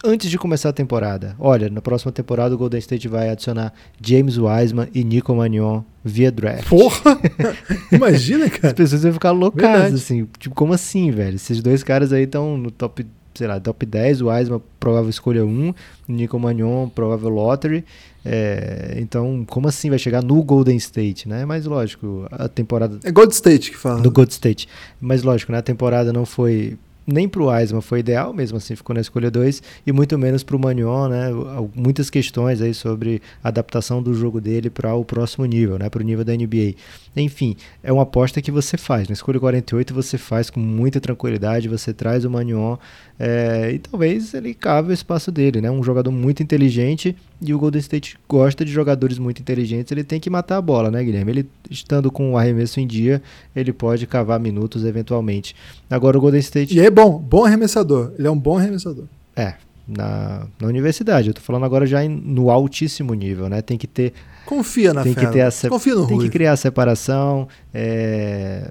[0.04, 4.38] antes de começar a temporada, olha, na próxima temporada o Golden State vai adicionar James
[4.38, 6.68] Wiseman e Nico Mannion via draft.
[6.70, 7.20] Porra!
[7.92, 8.74] Imagina, As cara.
[8.74, 9.96] pessoas iam ficar loucas, Verdade.
[9.96, 10.28] assim.
[10.40, 11.36] Tipo, como assim, velho?
[11.36, 15.46] Esses dois caras aí estão no top, sei lá, top 10, o Wiseman provável escolha
[15.46, 15.76] 1, o
[16.08, 17.86] Nico Mannion provável lottery.
[18.24, 21.44] É, então, como assim vai chegar no Golden State, né?
[21.46, 24.00] Mas lógico, a temporada É Gold State que fala.
[24.00, 24.68] do Gold State.
[25.00, 28.94] Mas lógico, né, a temporada não foi nem pro Wiseman foi ideal, mesmo assim ficou
[28.94, 31.28] na escolha 2, e muito menos pro Magnon, né?
[31.76, 35.90] Muitas questões aí sobre a adaptação do jogo dele para o próximo nível, né?
[35.90, 36.76] Para o nível da NBA.
[37.16, 39.08] Enfim, é uma aposta que você faz.
[39.08, 42.78] Na escolha 48 você faz com muita tranquilidade, você traz o Magnon
[43.20, 45.70] é, e talvez ele cabe o espaço dele, né?
[45.70, 50.20] Um jogador muito inteligente e o Golden State gosta de jogadores muito inteligentes, ele tem
[50.20, 51.32] que matar a bola, né, Guilherme?
[51.32, 53.22] Ele estando com o arremesso em dia,
[53.56, 55.56] ele pode cavar minutos eventualmente.
[55.90, 58.14] Agora o Golden State E é bom, bom arremessador.
[58.18, 59.06] Ele é um bom arremessador.
[59.36, 59.56] é
[59.88, 61.28] na, na universidade.
[61.30, 63.62] Eu tô falando agora já em- no altíssimo nível, né?
[63.62, 64.14] Tem que ter,
[64.46, 66.30] Confia na tem que ter a se- Confia no tem que Rui.
[66.32, 67.48] criar a separação.
[67.74, 68.70] É,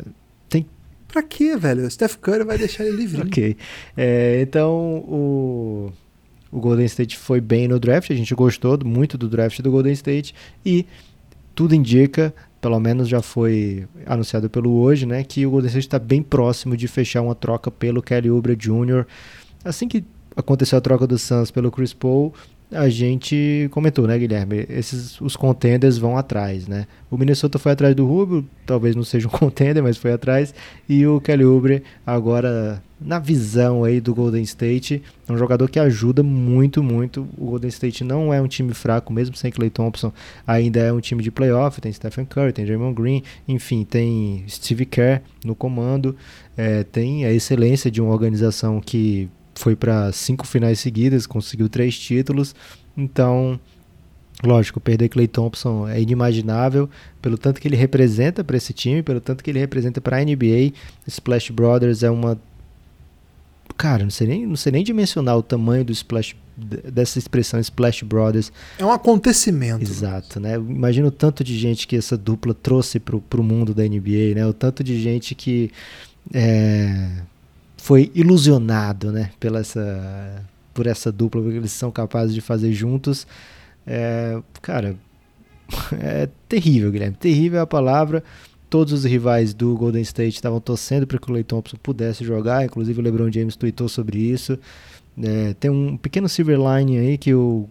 [0.48, 0.64] tem
[1.08, 1.84] Pra quê, velho?
[1.86, 3.20] O Steph Curry vai deixar ele livre.
[3.26, 3.56] Ok.
[3.96, 4.70] É, então,
[5.08, 5.92] o,
[6.50, 8.10] o Golden State foi bem no draft.
[8.10, 10.34] A gente gostou muito do draft do Golden State.
[10.64, 10.86] E
[11.54, 15.22] tudo indica, pelo menos já foi anunciado pelo hoje, né?
[15.22, 19.06] Que o Golden State está bem próximo de fechar uma troca pelo Kelly Oubre Jr.
[19.64, 22.34] Assim que aconteceu a troca do Suns pelo Chris Paul,
[22.70, 24.66] a gente comentou, né, Guilherme?
[24.68, 26.86] Esses os contenders vão atrás, né?
[27.10, 30.54] O Minnesota foi atrás do Rubio, talvez não seja um contender, mas foi atrás.
[30.88, 35.78] E o Kelly Oubre agora na visão aí do Golden State, é um jogador que
[35.78, 37.26] ajuda muito, muito.
[37.38, 40.12] O Golden State não é um time fraco, mesmo sem Clay Thompson,
[40.46, 41.80] ainda é um time de playoff.
[41.80, 46.14] Tem Stephen Curry, tem Draymond Green, enfim, tem Steve Kerr no comando.
[46.56, 51.98] É, tem a excelência de uma organização que foi para cinco finais seguidas, conseguiu três
[51.98, 52.54] títulos.
[52.96, 53.60] Então,
[54.42, 56.88] lógico, perder Clay Thompson é inimaginável
[57.20, 60.24] pelo tanto que ele representa para esse time, pelo tanto que ele representa para a
[60.24, 60.72] NBA.
[61.06, 62.40] Splash Brothers é uma
[63.76, 68.02] cara, não sei nem, não sei nem dimensionar o tamanho do Splash dessa expressão Splash
[68.02, 68.52] Brothers.
[68.78, 69.82] É um acontecimento.
[69.82, 70.54] Exato, né?
[70.54, 74.46] Imagina o tanto de gente que essa dupla trouxe pro, pro mundo da NBA, né?
[74.46, 75.70] O tanto de gente que
[76.34, 77.22] é,
[77.80, 79.30] foi ilusionado, né?
[79.40, 83.26] Pela essa, por essa dupla, porque eles são capazes de fazer juntos.
[83.86, 84.96] É, cara,
[85.98, 87.16] é terrível, Guilherme.
[87.16, 88.22] Terrível é a palavra.
[88.68, 92.64] Todos os rivais do Golden State estavam torcendo para que o Clay Thompson pudesse jogar,
[92.64, 94.58] inclusive o LeBron James tweetou sobre isso.
[95.20, 97.68] É, tem um pequeno silver lining aí que o,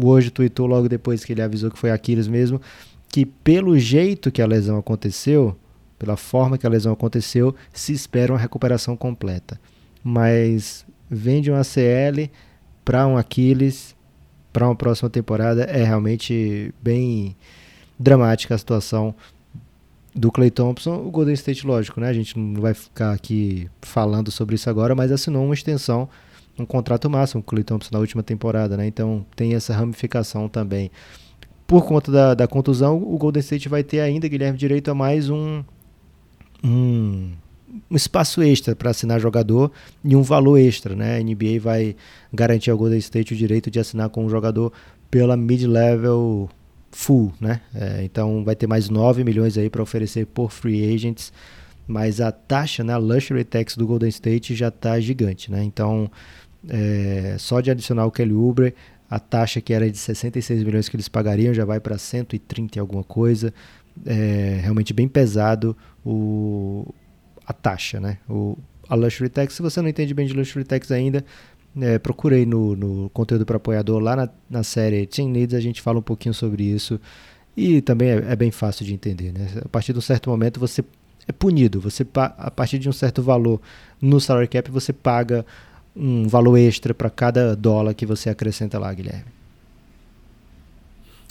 [0.00, 2.60] o hoje tweetou logo depois que ele avisou que foi Aquiles mesmo,
[3.08, 5.56] que pelo jeito que a lesão aconteceu,
[5.98, 9.60] pela forma que a lesão aconteceu, se espera uma recuperação completa.
[10.02, 12.30] Mas vende um ACL
[12.84, 13.96] para um Aquiles
[14.52, 17.36] para uma próxima temporada é realmente bem
[17.98, 19.14] dramática a situação
[20.14, 22.08] do Clay Thompson, o Golden State, lógico, né?
[22.08, 26.08] A gente não vai ficar aqui falando sobre isso agora, mas assinou uma extensão,
[26.58, 28.86] um contrato máximo com o Clay Thompson na última temporada, né?
[28.86, 30.90] Então tem essa ramificação também.
[31.66, 35.28] Por conta da, da contusão, o Golden State vai ter ainda, Guilherme, direito a mais
[35.28, 35.62] um,
[36.62, 37.30] um,
[37.90, 39.70] um espaço extra para assinar jogador
[40.04, 41.18] e um valor extra, né?
[41.18, 41.96] A NBA vai
[42.32, 44.72] garantir ao Golden State o direito de assinar com um jogador
[45.10, 46.48] pela mid-level
[46.90, 47.60] full, né?
[47.74, 51.32] É, então vai ter mais 9 milhões aí para oferecer por free agents,
[51.86, 55.62] mas a taxa, né, a luxury tax do Golden State já está gigante, né?
[55.62, 56.10] Então
[56.68, 58.74] é, só de adicionar o Kelly Oubre,
[59.10, 62.80] a taxa que era de 66 milhões que eles pagariam já vai para 130 e
[62.80, 63.54] alguma coisa.
[64.06, 66.92] É realmente bem pesado o,
[67.46, 68.18] a taxa, né?
[68.28, 68.56] O,
[68.88, 71.24] a luxury tax, se você não entende bem de luxury tax ainda,
[71.80, 75.82] é, procurei no, no conteúdo para apoiador lá na, na série Team Needs, a gente
[75.82, 77.00] fala um pouquinho sobre isso
[77.56, 79.32] e também é, é, bem fácil de entender.
[79.32, 79.48] Né?
[79.64, 80.84] A partir de um certo momento você
[81.26, 83.60] é punido, você a partir de um certo valor
[84.00, 85.44] no salary cap você paga
[85.94, 89.37] um valor extra para cada dólar que você acrescenta lá, Guilherme.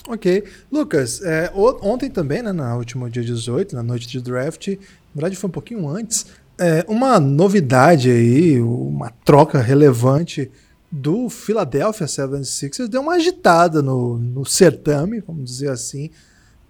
[0.08, 0.43] Ok.
[0.72, 4.76] Lucas, é, ontem também, né, na última dia 18, na noite de draft, na
[5.13, 10.50] verdade foi um pouquinho antes, é, uma novidade aí, uma troca relevante
[10.89, 16.10] do Philadelphia 76ers deu uma agitada no, no certame, vamos dizer assim.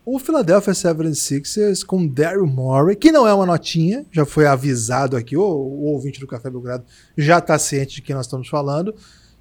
[0.03, 5.37] O Philadelphia 76ers com Daryl Morey, que não é uma notinha, já foi avisado aqui,
[5.37, 8.95] o, o ouvinte do Café Belgrado já está ciente de quem nós estamos falando.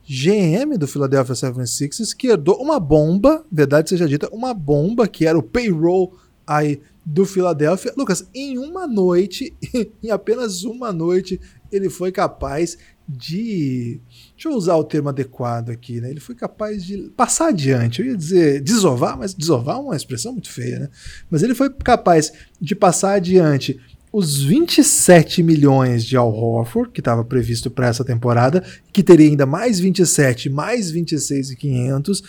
[0.08, 5.36] GM do Philadelphia 76ers, que herdou uma bomba, verdade seja dita, uma bomba que era
[5.36, 6.16] o payroll
[6.46, 7.92] aí do Philadelphia.
[7.96, 9.56] Lucas, em uma noite,
[10.02, 11.40] em apenas uma noite,
[11.72, 14.00] ele foi capaz de.
[14.32, 16.10] Deixa eu usar o termo adequado aqui, né?
[16.10, 18.00] Ele foi capaz de passar adiante.
[18.00, 20.90] Eu ia dizer desovar, mas desovar é uma expressão muito feia, né?
[21.30, 23.80] Mas ele foi capaz de passar adiante
[24.16, 29.44] os 27 milhões de Al Horford, que estava previsto para essa temporada, que teria ainda
[29.44, 32.22] mais 27, mais 26 e 500,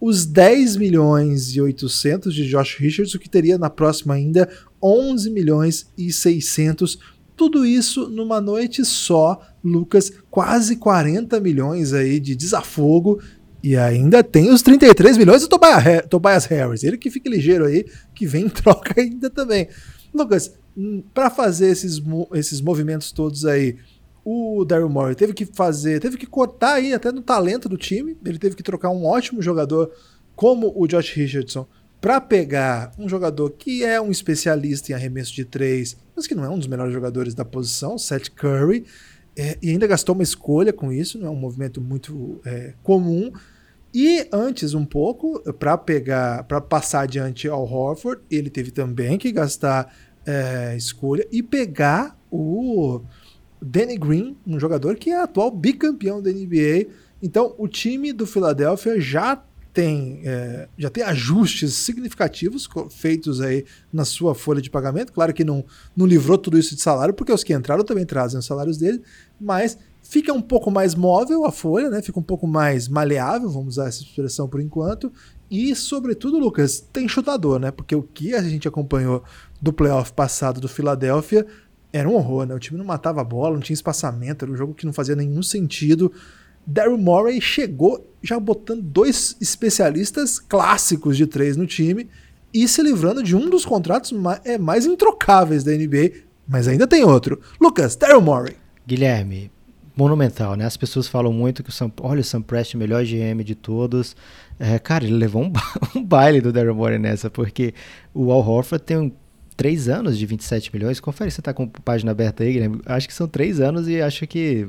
[0.00, 4.48] os 10 milhões e 800 de Josh Richards, o que teria na próxima ainda
[4.82, 6.98] 11 milhões e 600.
[7.36, 13.20] Tudo isso numa noite só, Lucas, quase 40 milhões aí de desafogo.
[13.62, 15.48] E ainda tem os 33 milhões do
[16.08, 16.84] Tobias Harris.
[16.84, 19.68] Ele que fica ligeiro aí, que vem em troca ainda também.
[20.14, 20.52] Lucas,
[21.14, 22.02] para fazer esses,
[22.34, 23.76] esses movimentos todos aí,
[24.24, 28.16] o Daryl Morey teve que fazer, teve que cortar aí até no talento do time.
[28.24, 29.90] Ele teve que trocar um ótimo jogador
[30.34, 31.66] como o Josh Richardson
[32.00, 36.44] para pegar um jogador que é um especialista em arremesso de três, mas que não
[36.44, 38.84] é um dos melhores jogadores da posição, Seth Curry,
[39.36, 43.32] é, e ainda gastou uma escolha com isso, não é um movimento muito é, comum.
[43.94, 49.32] E antes um pouco, para pegar, para passar adiante ao Horford, ele teve também que
[49.32, 49.94] gastar
[50.26, 53.00] é, escolha e pegar o
[53.62, 56.88] Danny Green, um jogador que é atual bicampeão da NBA.
[57.22, 64.06] Então, o time do Philadelphia já tem, é, já tem ajustes significativos feitos aí na
[64.06, 65.12] sua folha de pagamento.
[65.12, 68.38] Claro que não, não livrou tudo isso de salário, porque os que entraram também trazem
[68.38, 69.02] os salários dele,
[69.38, 72.00] mas fica um pouco mais móvel a folha, né?
[72.00, 75.12] Fica um pouco mais maleável, vamos usar essa expressão por enquanto.
[75.50, 77.70] E, sobretudo, Lucas, tem chutador, né?
[77.70, 79.22] Porque o que a gente acompanhou
[79.60, 81.46] do playoff passado do Philadelphia
[81.92, 82.54] era um horror, né?
[82.54, 85.16] O time não matava a bola, não tinha espaçamento, era um jogo que não fazia
[85.16, 86.12] nenhum sentido.
[86.66, 92.08] Daryl Morey chegou já botando dois especialistas clássicos de três no time
[92.52, 96.12] e se livrando de um dos contratos mais, é, mais introcáveis da NBA,
[96.46, 97.40] mas ainda tem outro.
[97.60, 98.56] Lucas, Daryl Morey.
[98.86, 99.50] Guilherme,
[99.96, 100.64] monumental, né?
[100.64, 103.54] As pessoas falam muito que o Sam, olha o Sam Prest, o melhor GM de
[103.54, 104.16] todos.
[104.58, 105.62] É, cara, ele levou um, ba
[105.94, 107.72] um baile do Daryl Morey nessa, porque
[108.12, 109.12] o Al Horford tem um
[109.56, 111.00] três anos de 27 milhões.
[111.00, 112.80] Confere se você tá com a página aberta aí, Guilherme.
[112.86, 114.68] Acho que são três anos e acho que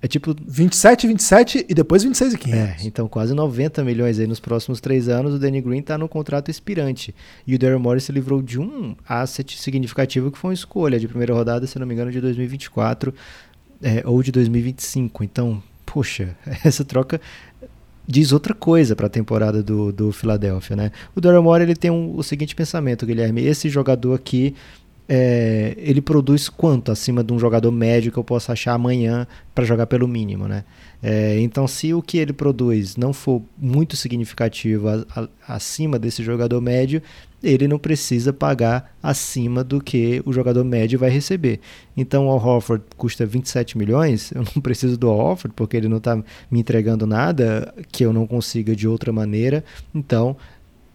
[0.00, 0.34] é tipo.
[0.46, 2.60] 27, 27 e depois 26 e 500.
[2.60, 5.34] É, então quase 90 milhões aí nos próximos três anos.
[5.34, 7.14] O Danny Green tá no contrato expirante.
[7.46, 11.06] E o Daryl Morris se livrou de um asset significativo que foi uma escolha de
[11.06, 13.14] primeira rodada, se não me engano, de 2024
[13.80, 15.22] é, ou de 2025.
[15.22, 17.20] Então, poxa, essa troca
[18.06, 20.92] diz outra coisa para a temporada do, do Philadelphia, né?
[21.14, 24.54] O Daryl Morey ele tem um, o seguinte pensamento, Guilherme, esse jogador aqui
[25.08, 29.64] é, ele produz quanto acima de um jogador médio que eu possa achar amanhã para
[29.64, 30.64] jogar pelo mínimo, né?
[31.02, 36.22] É, então, se o que ele produz não for muito significativo a, a, acima desse
[36.22, 37.02] jogador médio,
[37.42, 41.60] ele não precisa pagar acima do que o jogador médio vai receber.
[41.96, 45.88] Então, o Al Horford custa 27 milhões, eu não preciso do Al Horford porque ele
[45.88, 49.64] não está me entregando nada que eu não consiga de outra maneira.
[49.94, 50.36] Então,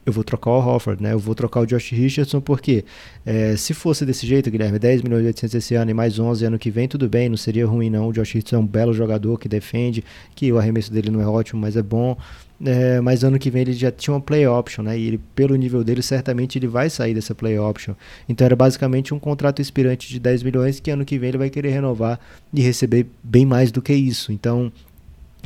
[0.07, 1.11] eu vou trocar o Hofford, né?
[1.11, 2.85] Eu vou trocar o Josh Richardson, porque
[3.25, 6.45] é, se fosse desse jeito, Guilherme, 10 milhões e 800 esse ano e mais 11
[6.45, 8.07] ano que vem, tudo bem, não seria ruim não.
[8.07, 10.01] O Josh Richardson é um belo jogador que defende,
[10.33, 12.17] que o arremesso dele não é ótimo, mas é bom.
[12.65, 14.97] É, mas ano que vem ele já tinha uma play option, né?
[14.97, 17.93] E ele, pelo nível dele, certamente ele vai sair dessa play option.
[18.27, 21.49] Então era basicamente um contrato expirante de 10 milhões que ano que vem ele vai
[21.51, 22.19] querer renovar
[22.51, 24.31] e receber bem mais do que isso.
[24.31, 24.71] Então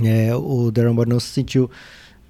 [0.04, 1.70] é, o Darren Moore não se sentiu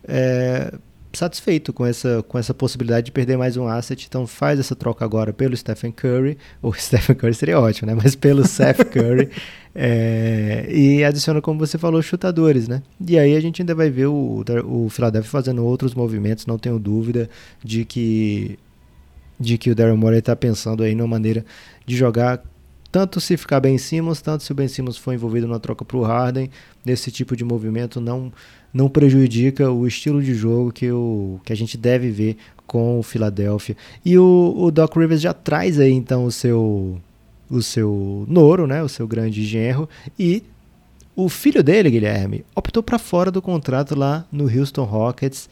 [0.08, 0.74] é,
[1.14, 5.04] satisfeito com essa, com essa possibilidade de perder mais um asset, então faz essa troca
[5.04, 8.00] agora pelo Stephen Curry, ou Stephen Curry seria ótimo, né?
[8.02, 9.30] Mas pelo Seth Curry,
[9.76, 12.82] é, e adiciona, como você falou, chutadores, né?
[13.06, 16.80] E aí a gente ainda vai ver o, o Philadelphia fazendo outros movimentos, não tenho
[16.80, 17.30] dúvida
[17.64, 18.58] de que
[19.40, 21.44] de que o Daryl Morey está pensando aí numa maneira
[21.84, 22.44] de jogar
[22.92, 25.98] tanto se ficar bem Simmons, tanto se o Ben Simmons for envolvido na troca para
[25.98, 26.50] o Harden,
[26.86, 28.32] nesse tipo de movimento não
[28.74, 33.04] não prejudica o estilo de jogo que, o, que a gente deve ver com o
[33.04, 33.76] Philadelphia.
[34.06, 36.98] E o, o Doc Rivers já traz aí então o seu
[37.50, 40.42] o seu Noro, né, o seu grande genro, e
[41.14, 45.50] o filho dele, Guilherme, optou para fora do contrato lá no Houston Rockets.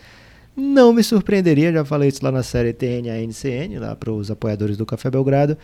[0.56, 4.86] Não me surpreenderia, já falei isso lá na série TNA-NCN, lá para os apoiadores do
[4.86, 5.58] Café Belgrado,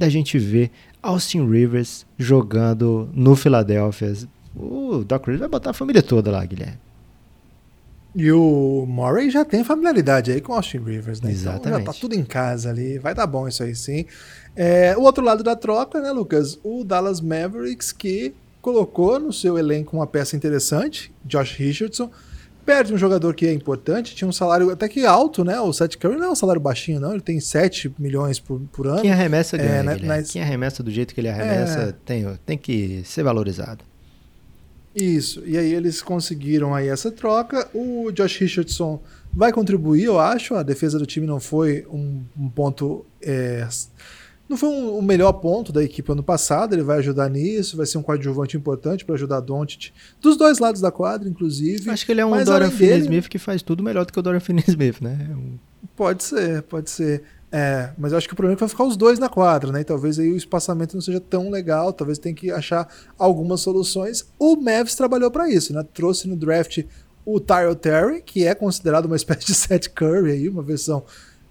[0.00, 0.70] da gente ver
[1.02, 4.14] Austin Rivers jogando no Philadelphia.
[4.56, 6.78] O Doc Rivers vai botar a família toda lá, Guilherme.
[8.16, 11.30] E o Murray já tem familiaridade aí com Austin Rivers, né?
[11.30, 11.68] Exatamente.
[11.68, 14.06] Então já tá tudo em casa ali, vai dar bom isso aí sim.
[14.56, 16.58] É, o outro lado da troca, né, Lucas?
[16.64, 22.10] O Dallas Mavericks que colocou no seu elenco uma peça interessante, Josh Richardson.
[22.64, 25.60] Perde um jogador que é importante, tinha um salário até que alto, né?
[25.60, 27.12] O Seth Curry não é um salário baixinho, não.
[27.12, 29.00] Ele tem 7 milhões por, por ano.
[29.00, 30.30] Quem arremessa ganha, é, né, nas...
[30.30, 31.94] Quem arremessa do jeito que ele arremessa é...
[32.04, 33.84] tem, tem que ser valorizado.
[34.94, 35.42] Isso.
[35.46, 37.68] E aí eles conseguiram aí essa troca.
[37.72, 39.00] O Josh Richardson
[39.32, 40.54] vai contribuir, eu acho.
[40.54, 43.06] A defesa do time não foi um, um ponto.
[43.22, 43.66] É,
[44.50, 46.74] não foi um, o melhor ponto da equipe ano passado.
[46.74, 47.76] Ele vai ajudar nisso.
[47.76, 51.88] Vai ser um coadjuvante importante para ajudar Doncic dos dois lados da quadra, inclusive.
[51.88, 54.40] Acho que ele é um Dorian Finney-Smith que faz tudo melhor do que o Dorian
[54.40, 55.28] Finney-Smith, né?
[55.30, 55.56] É um...
[55.94, 57.22] Pode ser, pode ser.
[57.52, 59.70] É, mas eu acho que o problema é que vai ficar os dois na quadra,
[59.70, 59.82] né?
[59.82, 64.26] E talvez aí o espaçamento não seja tão legal, talvez tenha que achar algumas soluções.
[64.36, 65.84] O Mavs trabalhou para isso, né?
[65.94, 66.82] Trouxe no draft
[67.24, 71.04] o Tyrell Terry, que é considerado uma espécie de Seth Curry aí, uma versão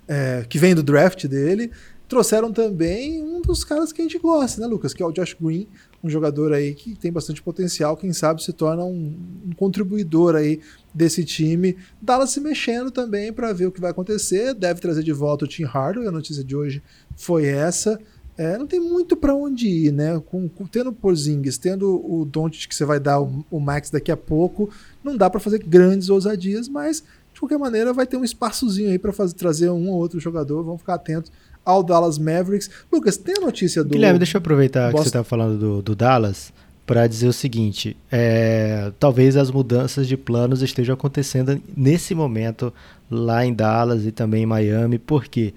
[0.06, 1.72] é, que vem do draft dele.
[2.10, 4.96] Trouxeram também um dos caras que a gente gosta, né, Lucas?
[4.96, 5.68] Que é o Josh Green,
[6.04, 10.60] um jogador aí que tem bastante potencial, quem sabe se torna um, um contribuidor aí
[10.92, 11.78] desse time.
[12.02, 14.56] Dallas se mexendo também para ver o que vai acontecer.
[14.56, 16.08] Deve trazer de volta o Tim Hardaway.
[16.08, 16.82] A notícia de hoje
[17.16, 18.00] foi essa.
[18.36, 20.20] É, não tem muito para onde ir, né?
[20.32, 23.92] Com, com, tendo o Porzingis, tendo o Doncic que você vai dar o, o Max
[23.92, 24.68] daqui a pouco,
[25.04, 28.98] não dá para fazer grandes ousadias, mas de qualquer maneira vai ter um espaçozinho aí
[28.98, 30.64] para trazer um ou outro jogador.
[30.64, 31.32] Vamos ficar atentos
[31.70, 32.70] ao Dallas Mavericks.
[32.92, 33.92] Lucas, tem a notícia do.
[33.92, 34.98] Guilherme, deixa eu aproveitar Boston...
[34.98, 36.52] que você estava falando do, do Dallas
[36.86, 42.74] para dizer o seguinte: é, talvez as mudanças de planos estejam acontecendo nesse momento
[43.10, 45.54] lá em Dallas e também em Miami, porque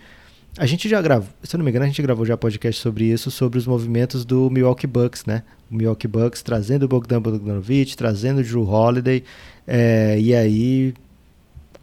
[0.58, 3.04] a gente já gravou, se eu não me engano, a gente gravou já podcast sobre
[3.04, 5.42] isso, sobre os movimentos do Milwaukee Bucks, né?
[5.70, 9.24] O Milwaukee Bucks trazendo o Bogdan Bogdanovic, trazendo o Drew Holiday,
[9.66, 10.92] é, e aí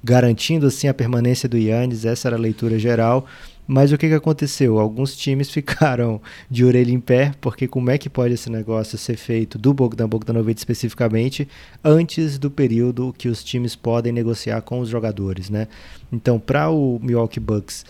[0.04, 3.26] garantindo assim a permanência do Yannis, essa era a leitura geral.
[3.72, 4.80] Mas o que, que aconteceu?
[4.80, 9.16] Alguns times ficaram de orelha em pé, porque como é que pode esse negócio ser
[9.16, 11.48] feito do Bogdan Bogdanovic especificamente
[11.84, 15.68] antes do período que os times podem negociar com os jogadores, né?
[16.12, 17.86] Então, para o Milwaukee Bucks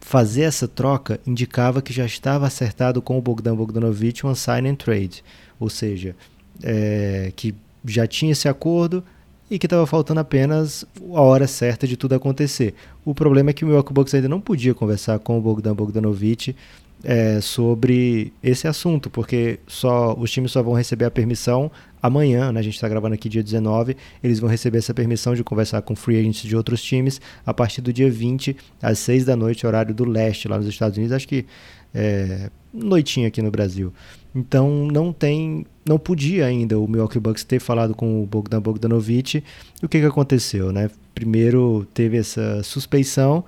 [0.00, 4.74] fazer essa troca, indicava que já estava acertado com o Bogdan Bogdanovic um sign and
[4.74, 5.22] trade,
[5.60, 6.16] ou seja,
[6.60, 7.54] é, que
[7.84, 9.04] já tinha esse acordo,
[9.50, 12.74] e que estava faltando apenas a hora certa de tudo acontecer.
[13.04, 16.54] O problema é que o Milwaukee Bucks ainda não podia conversar com o Bogdan Bogdanovic
[17.02, 21.70] é, sobre esse assunto, porque só os times só vão receber a permissão
[22.02, 22.60] amanhã, né?
[22.60, 25.94] a gente está gravando aqui dia 19, eles vão receber essa permissão de conversar com
[25.96, 29.94] free agents de outros times a partir do dia 20, às 6 da noite, horário
[29.94, 31.46] do leste, lá nos Estados Unidos, acho que
[31.94, 33.92] é, noitinha aqui no Brasil.
[34.34, 39.42] Então não tem, não podia ainda o Milwaukee Bucks ter falado com o Bogdan Bogdanovic.
[39.82, 40.88] O que, que aconteceu, né?
[41.12, 43.44] Primeiro teve essa suspeição,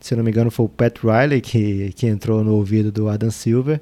[0.00, 3.30] Se não me engano, foi o Pat Riley que, que entrou no ouvido do Adam
[3.30, 3.78] Silver.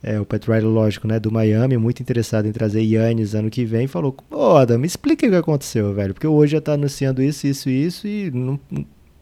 [0.00, 3.64] É, o Pat Riley, lógico, né, do Miami, muito interessado em trazer Yannis ano que
[3.64, 7.20] vem, falou: Ô, Adam, me explica o que aconteceu, velho, porque hoje já tá anunciando
[7.20, 8.60] isso, isso, isso e não,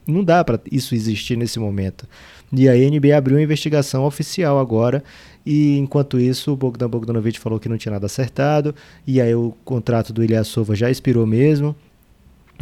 [0.07, 2.07] não dá para isso existir nesse momento.
[2.51, 5.03] E a NBA abriu uma investigação oficial agora
[5.49, 8.75] e enquanto isso, o Bogdan Bogdanovic falou que não tinha nada acertado.
[9.07, 11.73] E aí o contrato do Ilyasova já expirou mesmo.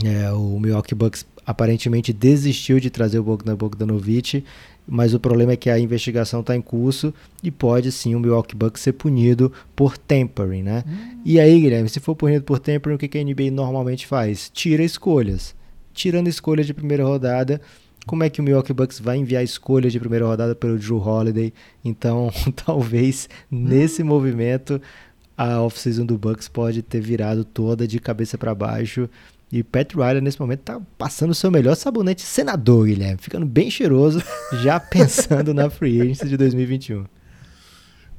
[0.04, 4.44] É, o Milwaukee Bucks aparentemente desistiu de trazer o Bogdan Bogdanovic,
[4.88, 8.56] mas o problema é que a investigação está em curso e pode sim o Milwaukee
[8.56, 10.84] Bucks ser punido por tampering, né?
[10.88, 11.22] Hum.
[11.26, 14.52] E aí, Guilherme, se for punido por tampering, o que, que a NBA normalmente faz?
[14.54, 15.56] Tira escolhas.
[15.96, 17.60] Tirando escolhas de primeira rodada,
[18.06, 21.52] como é que o Milwaukee Bucks vai enviar escolhas de primeira rodada pelo Drew Holiday.
[21.84, 22.32] Então,
[22.64, 24.80] talvez nesse movimento
[25.38, 29.10] a off-season do Bucks pode ter virado toda de cabeça para baixo.
[29.52, 33.72] E Pat Riley nesse momento tá passando o seu melhor sabonete senador, Guilherme, ficando bem
[33.72, 34.22] cheiroso,
[34.62, 37.06] já pensando na free agency de 2021.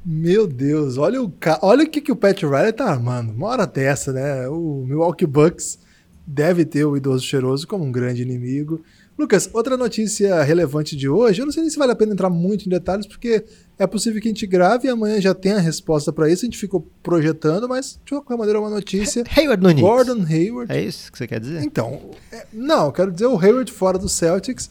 [0.05, 1.59] Meu Deus, olha o ca...
[1.63, 3.33] olha o que, que o Pat Riley tá armando.
[3.33, 4.49] Uma hora dessa, né?
[4.49, 5.81] O Milwaukee Bucks
[6.27, 8.83] deve ter o idoso cheiroso como um grande inimigo.
[9.19, 12.29] Lucas, outra notícia relevante de hoje, eu não sei nem se vale a pena entrar
[12.29, 13.45] muito em detalhes, porque
[13.79, 16.45] é possível que a gente grave e amanhã já tenha a resposta para isso.
[16.45, 19.25] A gente ficou projetando, mas de qualquer maneira é uma notícia.
[19.35, 20.71] Hayward no Gordon Hayward.
[20.71, 21.63] É isso que você quer dizer?
[21.63, 24.69] Então, é, não, quero dizer o Hayward fora do Celtics.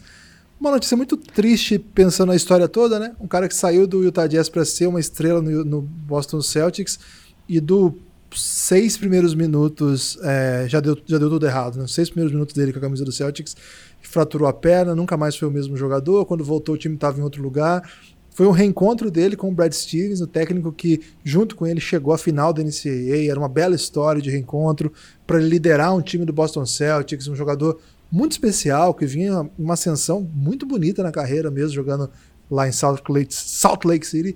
[0.59, 3.15] Uma notícia muito triste pensando na história toda, né?
[3.19, 6.99] Um cara que saiu do Utah Jazz para ser uma estrela no, no, Boston Celtics
[7.47, 7.95] e do
[8.37, 11.87] seis primeiros minutos é, já, deu, já deu tudo errado, né?
[11.87, 13.55] Seis primeiros minutos dele com a camisa do Celtics
[14.01, 16.25] fraturou a perna, nunca mais foi o mesmo jogador.
[16.25, 17.89] Quando voltou, o time estava em outro lugar.
[18.29, 22.13] Foi um reencontro dele com o Brad Stevens, o técnico que, junto com ele, chegou
[22.13, 23.29] à final da NCAA.
[23.29, 24.91] Era uma bela história de reencontro
[25.25, 27.79] para liderar um time do Boston Celtics, um jogador
[28.11, 32.09] muito especial, que vinha uma ascensão muito bonita na carreira mesmo, jogando
[32.51, 34.35] lá em Salt Lake, Salt Lake City.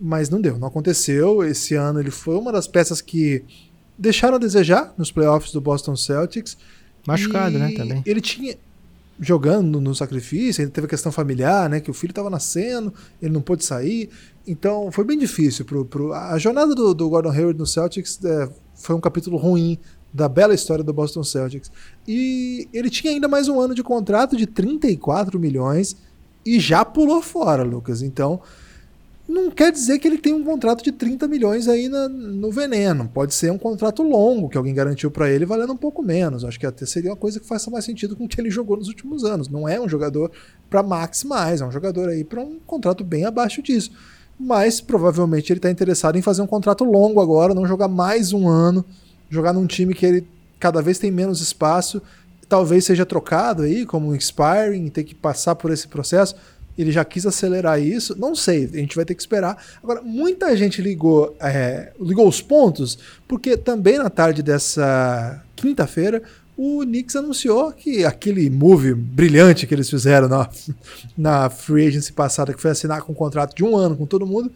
[0.00, 1.44] Mas não deu, não aconteceu.
[1.44, 3.44] Esse ano ele foi uma das peças que
[3.98, 6.56] deixaram a desejar nos playoffs do Boston Celtics.
[7.06, 8.02] Machucado, né, também.
[8.06, 8.56] Ele tinha,
[9.18, 13.32] jogando no sacrifício, ele teve a questão familiar, né, que o filho estava nascendo, ele
[13.32, 14.08] não pôde sair,
[14.46, 15.64] então foi bem difícil.
[15.64, 19.78] Pro, pro, a jornada do, do Gordon Hayward no Celtics é, foi um capítulo ruim
[20.12, 21.70] da bela história do Boston Celtics.
[22.08, 25.96] E ele tinha ainda mais um ano de contrato de 34 milhões
[26.44, 28.02] e já pulou fora, Lucas.
[28.02, 28.40] Então,
[29.30, 33.08] não quer dizer que ele tem um contrato de 30 milhões aí na, no veneno.
[33.08, 36.44] Pode ser um contrato longo que alguém garantiu para ele valendo um pouco menos.
[36.44, 38.76] Acho que até seria uma coisa que faça mais sentido com o que ele jogou
[38.76, 39.48] nos últimos anos.
[39.48, 40.32] Não é um jogador
[40.68, 43.92] para max mais, é um jogador aí para um contrato bem abaixo disso.
[44.38, 48.48] Mas provavelmente ele está interessado em fazer um contrato longo agora, não jogar mais um
[48.48, 48.84] ano,
[49.28, 50.26] jogar num time que ele
[50.58, 52.02] cada vez tem menos espaço,
[52.48, 56.34] talvez seja trocado aí como um expiring, ter que passar por esse processo
[56.82, 58.18] ele já quis acelerar isso.
[58.18, 59.62] Não sei, a gente vai ter que esperar.
[59.82, 66.22] Agora, muita gente ligou, é, ligou os pontos, porque também na tarde dessa quinta-feira
[66.56, 70.48] o Knicks anunciou que aquele move brilhante que eles fizeram na,
[71.16, 74.26] na free agency passada, que foi assinar com um contrato de um ano com todo
[74.26, 74.52] mundo,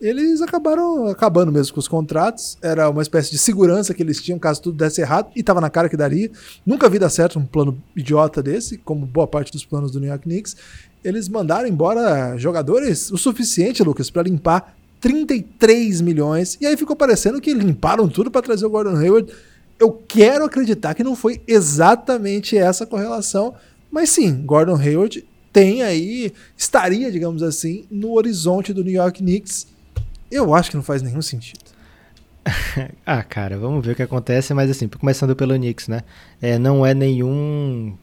[0.00, 2.58] eles acabaram acabando mesmo com os contratos.
[2.60, 5.70] Era uma espécie de segurança que eles tinham caso tudo desse errado, e estava na
[5.70, 6.30] cara que daria.
[6.66, 10.08] Nunca vi dar certo um plano idiota desse, como boa parte dos planos do New
[10.08, 10.56] York Knicks
[11.04, 16.56] eles mandaram embora jogadores o suficiente, Lucas, para limpar 33 milhões.
[16.60, 19.30] E aí ficou parecendo que limparam tudo para trazer o Gordon Hayward.
[19.78, 23.54] Eu quero acreditar que não foi exatamente essa correlação,
[23.90, 29.66] mas sim, Gordon Hayward tem aí, estaria, digamos assim, no horizonte do New York Knicks.
[30.30, 31.60] Eu acho que não faz nenhum sentido.
[33.04, 36.02] ah, cara, vamos ver o que acontece, mas assim, começando pelo Knicks, né?
[36.40, 37.96] É, não é nenhum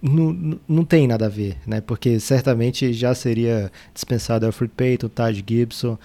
[0.00, 1.80] não, não tem nada a ver, né?
[1.80, 5.98] Porque certamente já seria dispensado Alfred Payton, Taj Gibson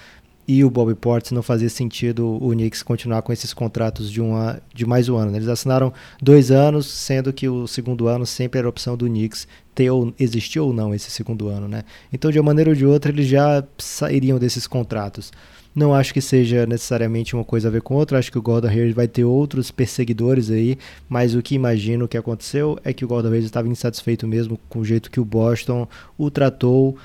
[0.48, 4.62] e o Bobby Portis não fazia sentido o Knicks continuar com esses contratos de, uma,
[4.74, 5.32] de mais um ano.
[5.32, 5.38] Né?
[5.38, 9.90] Eles assinaram dois anos, sendo que o segundo ano sempre era opção do Knicks ter
[9.90, 11.84] ou existir ou não esse segundo ano, né?
[12.12, 15.32] Então, de uma maneira ou de outra, eles já sairiam desses contratos.
[15.76, 18.20] Não acho que seja necessariamente uma coisa a ver com outra.
[18.20, 20.78] Acho que o Gordon Hayward vai ter outros perseguidores aí.
[21.10, 24.80] Mas o que imagino que aconteceu é que o Gordon Hayward estava insatisfeito mesmo com
[24.80, 26.96] o jeito que o Boston o tratou.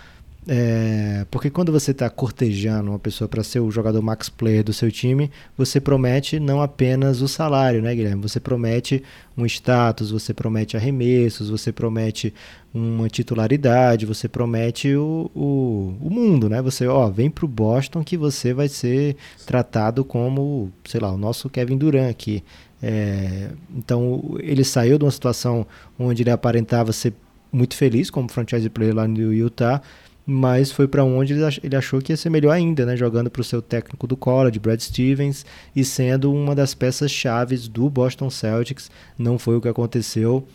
[0.51, 4.73] É, porque quando você está cortejando uma pessoa para ser o jogador max player do
[4.73, 8.23] seu time, você promete não apenas o salário, né, Guilherme?
[8.23, 9.03] Você promete
[9.37, 12.33] um status, você promete arremessos, você promete
[12.73, 16.63] uma titularidade, você promete o, o, o mundo, né?
[16.63, 21.51] Você, ó, vem pro Boston que você vai ser tratado como, sei lá, o nosso
[21.51, 22.43] Kevin Durant aqui.
[22.83, 25.67] É, então ele saiu de uma situação
[25.99, 27.13] onde ele aparentava ser
[27.53, 29.83] muito feliz como franchise player lá no Utah,
[30.31, 32.95] mas foi para onde ele achou que ia ser melhor ainda, né?
[32.95, 37.66] Jogando para o seu técnico do college, Brad Stevens, e sendo uma das peças chaves
[37.66, 38.91] do Boston Celtics.
[39.18, 40.47] Não foi o que aconteceu.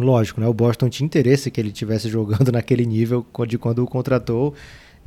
[0.00, 0.48] Lógico, né?
[0.48, 4.52] O Boston tinha interesse que ele estivesse jogando naquele nível de quando o contratou.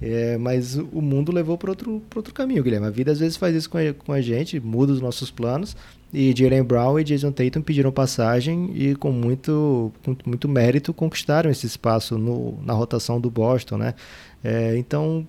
[0.02, 2.88] É, mas o mundo levou para outro, outro caminho, Guilherme.
[2.88, 5.78] A vida às vezes faz isso com a, com a gente, muda os nossos planos.
[6.12, 11.52] E Jalen Brown e Jason Tatum pediram passagem e com muito, com muito mérito conquistaram
[11.52, 13.94] esse espaço no, na rotação do Boston, né?
[14.44, 15.26] É, então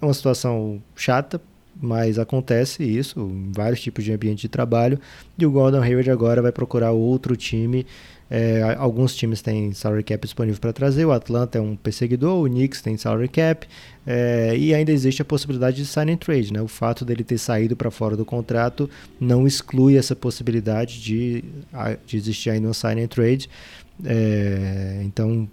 [0.00, 1.40] é uma situação chata,
[1.80, 5.00] mas acontece isso em vários tipos de ambiente de trabalho.
[5.36, 7.86] E o Gordon Hayward agora vai procurar outro time
[8.30, 12.48] é, alguns times têm salary cap disponível para trazer, o Atlanta é um perseguidor, o
[12.48, 13.66] Knicks tem salary cap,
[14.06, 16.52] é, e ainda existe a possibilidade de sign and trade.
[16.52, 16.60] Né?
[16.60, 18.88] O fato dele ter saído para fora do contrato
[19.20, 21.44] não exclui essa possibilidade de,
[22.06, 23.48] de existir ainda um sign and trade.
[24.04, 25.48] É, então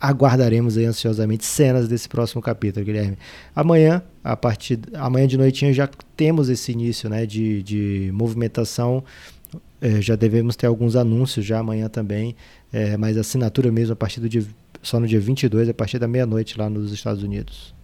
[0.00, 3.16] aguardaremos aí ansiosamente cenas desse próximo capítulo, Guilherme.
[3.54, 9.02] Amanhã, a partir amanhã de noitinha já temos esse início né, de, de movimentação
[9.80, 12.34] é, já devemos ter alguns anúncios já amanhã também,
[12.72, 14.44] é, mas assinatura mesmo a partir do dia,
[14.82, 17.74] só no dia 22, a partir da meia-noite lá nos Estados Unidos.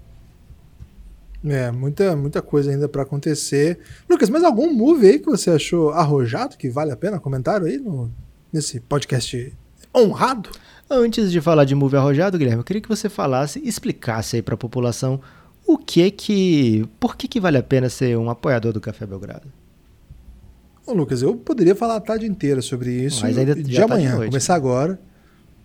[1.45, 3.81] É, muita, muita coisa ainda para acontecer.
[4.09, 7.19] Lucas, mas algum move aí que você achou arrojado, que vale a pena?
[7.19, 8.11] Comentário aí no,
[8.53, 9.53] nesse podcast
[9.95, 10.51] honrado?
[10.89, 14.55] Antes de falar de move arrojado, Guilherme, eu queria que você falasse, explicasse aí para
[14.55, 15.21] a população
[15.67, 19.49] o que que, por que que vale a pena ser um apoiador do Café Belgrado?
[20.87, 23.23] Ô, Lucas, eu poderia falar a tarde inteira sobre isso.
[23.23, 24.57] Mas ainda de amanhã, tá de começar né?
[24.57, 25.01] agora.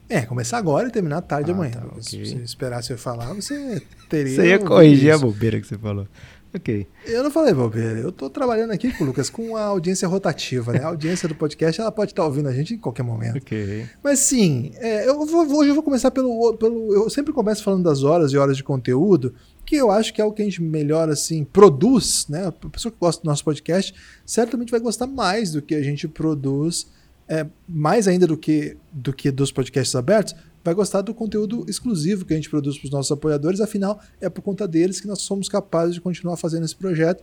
[0.10, 1.74] É, começar agora e terminar tarde ah, amanhã.
[1.74, 2.02] Tá, okay.
[2.02, 4.36] Se você esperasse eu falar, você teria.
[4.36, 6.08] Você ia corrigir a bobeira que você falou.
[6.56, 6.88] Ok.
[7.06, 8.00] Eu não falei bobeira.
[8.00, 10.80] Eu estou trabalhando aqui, Lucas, com a audiência rotativa, né?
[10.80, 13.38] A audiência do podcast, ela pode estar ouvindo a gente em qualquer momento.
[13.38, 13.86] Ok.
[14.02, 16.94] Mas sim, é, eu vou, hoje eu vou começar pelo, pelo.
[16.94, 19.36] Eu sempre começo falando das horas e horas de conteúdo,
[19.68, 22.48] que eu acho que é o que a gente melhor assim produz, né?
[22.48, 23.94] A pessoa que gosta do nosso podcast
[24.26, 26.88] certamente vai gostar mais do que a gente produz,
[27.28, 32.24] é, mais ainda do que do que dos podcasts abertos, vai gostar do conteúdo exclusivo
[32.24, 33.60] que a gente produz para os nossos apoiadores.
[33.60, 37.22] Afinal, é por conta deles que nós somos capazes de continuar fazendo esse projeto.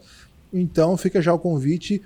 [0.52, 2.02] Então, fica já o convite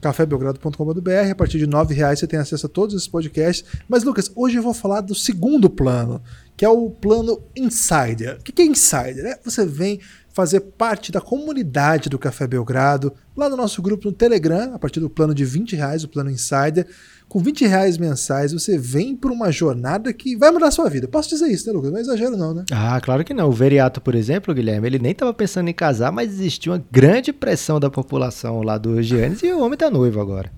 [0.00, 1.30] cafébelgrado.com.br.
[1.30, 3.64] A partir de R$ reais você tem acesso a todos esses podcasts.
[3.88, 6.22] Mas, Lucas, hoje eu vou falar do segundo plano,
[6.56, 8.38] que é o plano Insider.
[8.38, 9.26] O que é Insider?
[9.26, 10.00] É você vem
[10.32, 14.98] fazer parte da comunidade do Café Belgrado, lá no nosso grupo no Telegram, a partir
[14.98, 16.86] do plano de 20 reais, o plano Insider.
[17.28, 21.08] Com 20 reais mensais, você vem para uma jornada que vai mudar a sua vida.
[21.08, 21.90] Posso dizer isso, né, Lucas?
[21.90, 22.64] Não é exagero, não, né?
[22.70, 23.48] Ah, claro que não.
[23.48, 27.32] O Veriato, por exemplo, Guilherme, ele nem estava pensando em casar, mas existiu uma grande
[27.32, 30.52] pressão da população lá do Giannis e o homem tá noivo agora.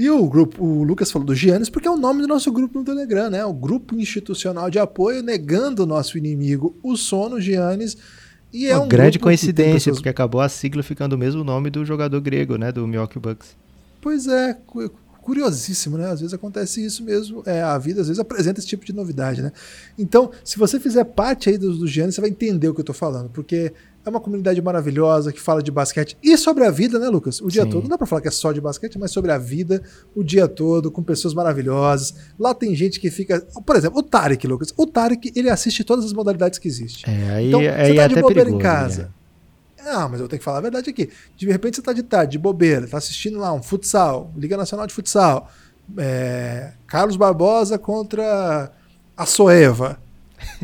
[0.00, 2.78] E o grupo, o Lucas falou do Giannis porque é o nome do nosso grupo
[2.78, 3.44] no Telegram, né?
[3.44, 7.98] O grupo institucional de apoio negando o nosso inimigo, o sono Giannis.
[8.50, 9.98] E é uma um grande coincidência, pessoas...
[9.98, 12.72] porque acabou a sigla ficando o mesmo nome do jogador grego, né?
[12.72, 13.54] Do Milwaukee Bucks.
[14.00, 14.56] Pois é,
[15.20, 16.06] curiosíssimo, né?
[16.06, 17.42] Às vezes acontece isso mesmo.
[17.44, 19.52] É, a vida às vezes apresenta esse tipo de novidade, né?
[19.98, 22.86] Então, se você fizer parte aí dos do Giannis, você vai entender o que eu
[22.86, 23.70] tô falando, porque
[24.04, 27.40] é uma comunidade maravilhosa que fala de basquete e sobre a vida, né, Lucas?
[27.40, 27.70] O dia Sim.
[27.70, 27.82] todo.
[27.82, 29.82] Não dá pra falar que é só de basquete, mas sobre a vida
[30.14, 32.14] o dia todo, com pessoas maravilhosas.
[32.38, 33.40] Lá tem gente que fica.
[33.64, 34.72] Por exemplo, o Tarek, Lucas.
[34.76, 37.12] O Tarek, ele assiste todas as modalidades que existem.
[37.12, 39.02] É, aí, então, aí você tá é de bobeira em casa.
[39.02, 39.10] Né?
[39.86, 41.10] Ah, mas eu tenho que falar a verdade aqui.
[41.36, 44.86] De repente você está de tarde, de bobeira, está assistindo lá um futsal, Liga Nacional
[44.86, 45.50] de Futsal,
[45.96, 48.70] é, Carlos Barbosa contra
[49.16, 49.98] a Soeva.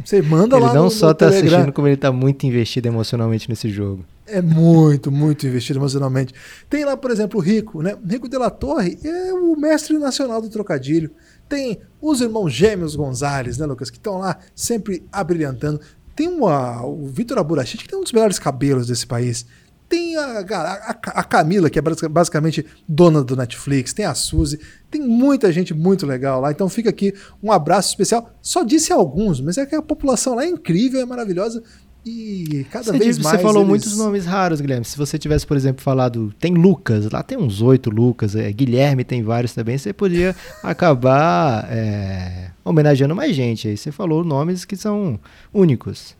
[0.04, 2.88] Você manda ele lá no Ele não só está assistindo, como ele está muito investido
[2.88, 4.04] emocionalmente nesse jogo.
[4.26, 6.34] É muito, muito investido emocionalmente.
[6.68, 7.96] Tem lá, por exemplo, o Rico, né?
[8.08, 11.10] Rico de la Torre é o mestre nacional do trocadilho.
[11.48, 15.80] Tem os irmãos gêmeos Gonzalez, né, Lucas, que estão lá sempre abrilhantando.
[16.16, 19.46] Tem uma, o Vitor Aburachite, que tem um dos melhores cabelos desse país.
[19.88, 23.92] Tem a, a, a, Camila, que é basicamente dona do Netflix.
[23.92, 24.58] Tem a Suzy.
[24.90, 26.50] Tem muita gente muito legal lá.
[26.50, 28.30] Então fica aqui um abraço especial.
[28.42, 31.62] Só disse alguns, mas é que a população lá é incrível, é maravilhosa.
[32.04, 33.36] E cada você vez mais.
[33.36, 33.68] Você falou eles...
[33.68, 34.84] muitos nomes raros, Guilherme.
[34.84, 36.32] Se você tivesse, por exemplo, falado.
[36.38, 39.78] Tem Lucas, lá tem uns oito Lucas, é, Guilherme tem vários também.
[39.78, 43.68] Você podia acabar é, homenageando mais gente.
[43.68, 45.18] Aí você falou nomes que são
[45.52, 46.15] únicos.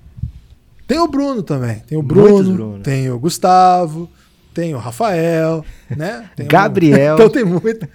[0.87, 1.80] Tem o Bruno também.
[1.87, 4.09] Tem o Bruno, tem o Gustavo,
[4.55, 5.64] tem o Rafael,
[5.95, 6.30] né?
[6.37, 7.14] Tem Gabriel.
[7.14, 7.18] Um...
[7.20, 7.89] então tem muito.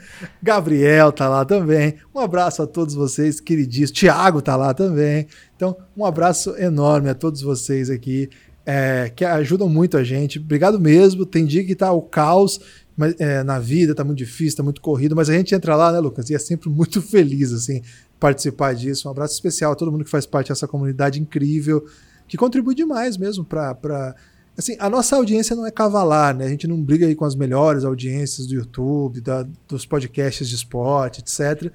[0.44, 1.96] Gabriel tá lá também.
[2.14, 3.92] Um abraço a todos vocês, queridíssimos.
[3.92, 5.28] Tiago tá lá também.
[5.56, 8.30] Então, um abraço enorme a todos vocês aqui,
[8.66, 10.38] é, que ajudam muito a gente.
[10.40, 11.26] Obrigado mesmo.
[11.26, 12.60] Tem dia que tá o caos
[12.96, 15.92] mas, é, na vida, tá muito difícil, tá muito corrido, mas a gente entra lá,
[15.92, 16.30] né, Lucas?
[16.30, 17.82] E é sempre muito feliz, assim.
[18.20, 19.08] participar disso.
[19.08, 21.84] Um abraço especial a todo mundo que faz parte dessa comunidade incrível,
[22.32, 24.16] que contribui demais mesmo para.
[24.58, 26.46] Assim, a nossa audiência não é cavalar, né?
[26.46, 30.56] A gente não briga aí com as melhores audiências do YouTube, da, dos podcasts de
[30.56, 31.70] esporte, etc.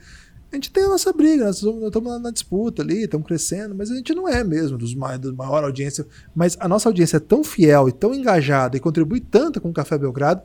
[0.50, 3.96] A gente tem a nossa briga, nós estamos na disputa ali, estamos crescendo, mas a
[3.96, 6.06] gente não é mesmo dos mais, da maior audiência.
[6.34, 9.74] Mas a nossa audiência é tão fiel e tão engajada e contribui tanto com o
[9.74, 10.40] Café Belgrado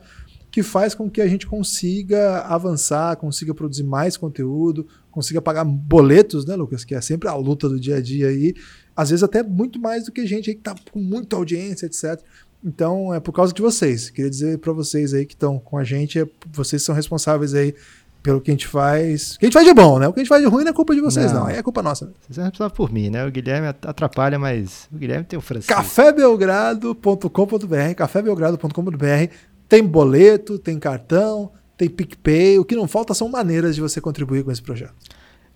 [0.52, 6.46] que faz com que a gente consiga avançar, consiga produzir mais conteúdo, consiga pagar boletos,
[6.46, 6.84] né, Lucas?
[6.84, 8.54] Que é sempre a luta do dia a dia aí.
[9.02, 12.20] Às vezes até muito mais do que gente aí que tá com muita audiência, etc.
[12.64, 14.10] Então é por causa de vocês.
[14.10, 17.74] Queria dizer para vocês aí que estão com a gente, é, vocês são responsáveis aí
[18.22, 19.36] pelo que a gente faz.
[19.36, 20.08] O que a gente faz de bom, né?
[20.08, 21.42] O que a gente faz de ruim não é culpa de vocês, não.
[21.42, 21.50] não.
[21.50, 22.14] É culpa nossa.
[22.22, 23.26] Vocês não responsáveis por mim, né?
[23.26, 25.66] O Guilherme atrapalha, mas o Guilherme tem o francês.
[25.66, 29.34] cafébelgrado.com.br cafébelgrado.com.br
[29.68, 32.60] tem boleto, tem cartão, tem PicPay.
[32.60, 34.94] O que não falta são maneiras de você contribuir com esse projeto.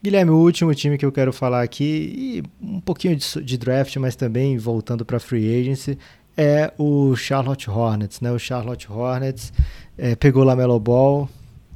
[0.06, 1.84] Guilherme, o último time que eu quero falar aqui,
[2.16, 5.98] e um pouquinho de, de draft, mas também voltando para free agency,
[6.38, 8.22] é o Charlotte Hornets.
[8.22, 8.32] Né?
[8.32, 9.52] O Charlotte Hornets
[9.98, 11.28] é, pegou o Lamelo Ball.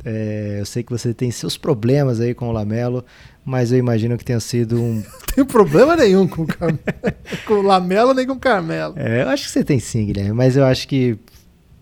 [0.05, 3.03] É, eu sei que você tem seus problemas aí com o Lamelo,
[3.43, 5.03] mas eu imagino que tenha sido um.
[5.33, 6.47] Tem problema nenhum com o,
[7.47, 8.93] com o Lamelo nem com o Carmelo.
[8.95, 11.17] É, eu acho que você tem sim, Guilherme, mas eu acho que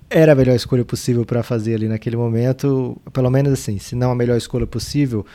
[0.10, 4.12] era a melhor escolha possível para fazer ali naquele momento, pelo menos assim, se não
[4.12, 5.26] a melhor escolha possível,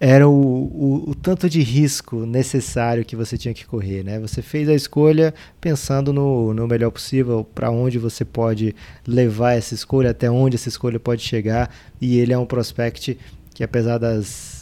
[0.00, 4.20] era o, o, o, tanto de risco necessário que você tinha que correr, né?
[4.20, 8.74] Você fez a escolha pensando no, no melhor possível, para onde você pode
[9.06, 13.18] levar essa escolha, até onde essa escolha pode chegar, e ele é um prospect
[13.52, 14.58] que apesar das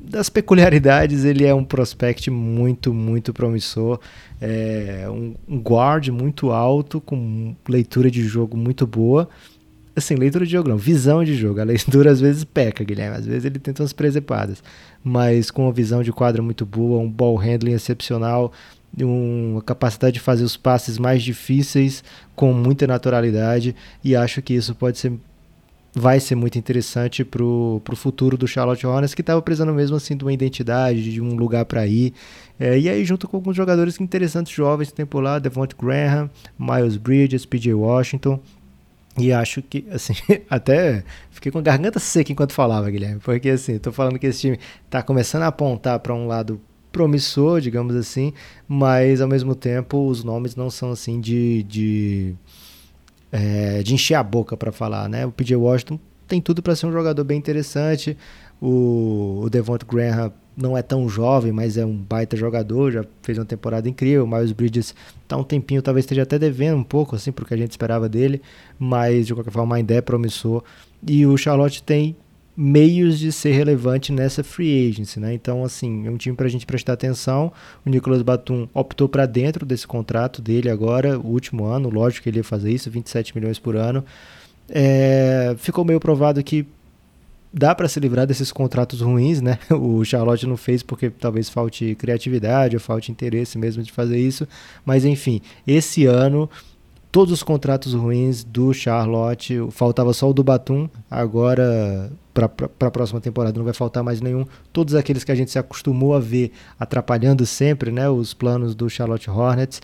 [0.00, 4.00] das peculiaridades, ele é um prospect muito, muito promissor.
[4.40, 9.28] É um, guard muito alto, com leitura de jogo muito boa
[9.98, 11.60] assim, leitura de jogo não, visão de jogo.
[11.60, 14.62] A leitura às vezes peca, Guilherme, às vezes ele tenta umas presepadas,
[15.02, 18.52] mas com uma visão de quadra muito boa, um ball handling excepcional,
[18.96, 22.02] uma capacidade de fazer os passes mais difíceis
[22.34, 25.12] com muita naturalidade e acho que isso pode ser
[25.94, 30.16] vai ser muito interessante para o futuro do Charlotte Hornets, que estava precisando mesmo assim
[30.16, 32.12] de uma identidade, de um lugar para ir.
[32.58, 36.96] É, e aí, junto com alguns jogadores interessantes jovens tem por lá, Devonte Graham, Miles
[36.96, 38.38] Bridges, PJ Washington.
[39.18, 40.14] E acho que, assim,
[40.48, 44.40] até fiquei com a garganta seca enquanto falava, Guilherme, porque assim, estou falando que esse
[44.40, 46.60] time está começando a apontar para um lado
[46.90, 48.32] promissor, digamos assim,
[48.66, 52.34] mas ao mesmo tempo os nomes não são assim de, de
[53.30, 55.26] é, de encher a boca para falar, né?
[55.26, 58.16] O PJ Washington tem tudo para ser um jogador bem interessante.
[58.60, 63.38] O, o Devonta Graham não é tão jovem, mas é um baita jogador, já fez
[63.38, 64.24] uma temporada incrível.
[64.24, 64.94] O Miles Bridges
[65.28, 68.42] tá um tempinho, talvez esteja até devendo um pouco, assim, porque a gente esperava dele,
[68.78, 70.64] mas de qualquer forma ainda é promissor.
[71.06, 72.16] E o Charlotte tem
[72.56, 75.32] meios de ser relevante nessa free agency, né?
[75.32, 77.52] Então, assim, é um time para a gente prestar atenção.
[77.86, 82.30] O Nicolas Batum optou para dentro desse contrato dele agora, o último ano, lógico que
[82.30, 84.04] ele ia fazer isso, 27 milhões por ano.
[84.68, 86.66] É, ficou meio provado que
[87.52, 89.58] dá para se livrar desses contratos ruins, né?
[89.70, 94.46] O Charlotte não fez porque talvez falte criatividade ou falte interesse mesmo de fazer isso,
[94.84, 96.48] mas enfim, esse ano
[97.10, 103.20] todos os contratos ruins do Charlotte, faltava só o do Batum, agora para a próxima
[103.20, 104.44] temporada não vai faltar mais nenhum.
[104.72, 108.88] Todos aqueles que a gente se acostumou a ver atrapalhando sempre né, os planos do
[108.88, 109.82] Charlotte Hornets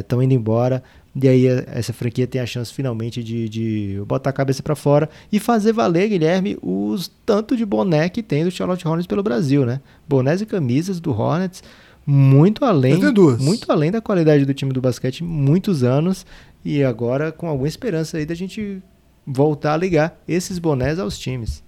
[0.00, 0.82] estão é, indo embora.
[1.14, 5.08] E aí essa franquia tem a chance finalmente de, de botar a cabeça para fora
[5.30, 9.64] e fazer valer, Guilherme, os tanto de boné que tem do Charlotte Hornets pelo Brasil,
[9.64, 9.80] né?
[10.08, 11.62] Bonés e camisas do Hornets
[12.06, 13.00] muito além,
[13.38, 16.26] muito além da qualidade do time do basquete, muitos anos
[16.64, 18.82] e agora com alguma esperança aí da gente
[19.26, 21.62] voltar a ligar esses bonés aos times.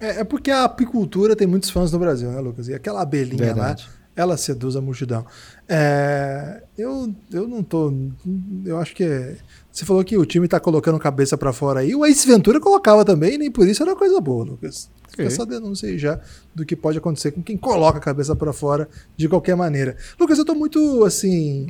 [0.00, 2.68] É, é, porque a apicultura tem muitos fãs no Brasil, né, Lucas?
[2.68, 3.84] E aquela abelhinha Verdade.
[3.86, 5.24] lá, ela seduz a multidão.
[5.68, 7.92] É, eu, eu não tô.
[8.64, 9.04] Eu acho que.
[9.04, 9.36] É,
[9.70, 11.94] você falou que o time tá colocando cabeça para fora aí.
[11.94, 14.90] O Ace Ventura colocava também, nem por isso era coisa boa, Lucas.
[15.08, 16.20] Fica essa denúncia aí já
[16.52, 19.96] do que pode acontecer com quem coloca a cabeça para fora de qualquer maneira.
[20.18, 21.68] Lucas, eu tô muito assim.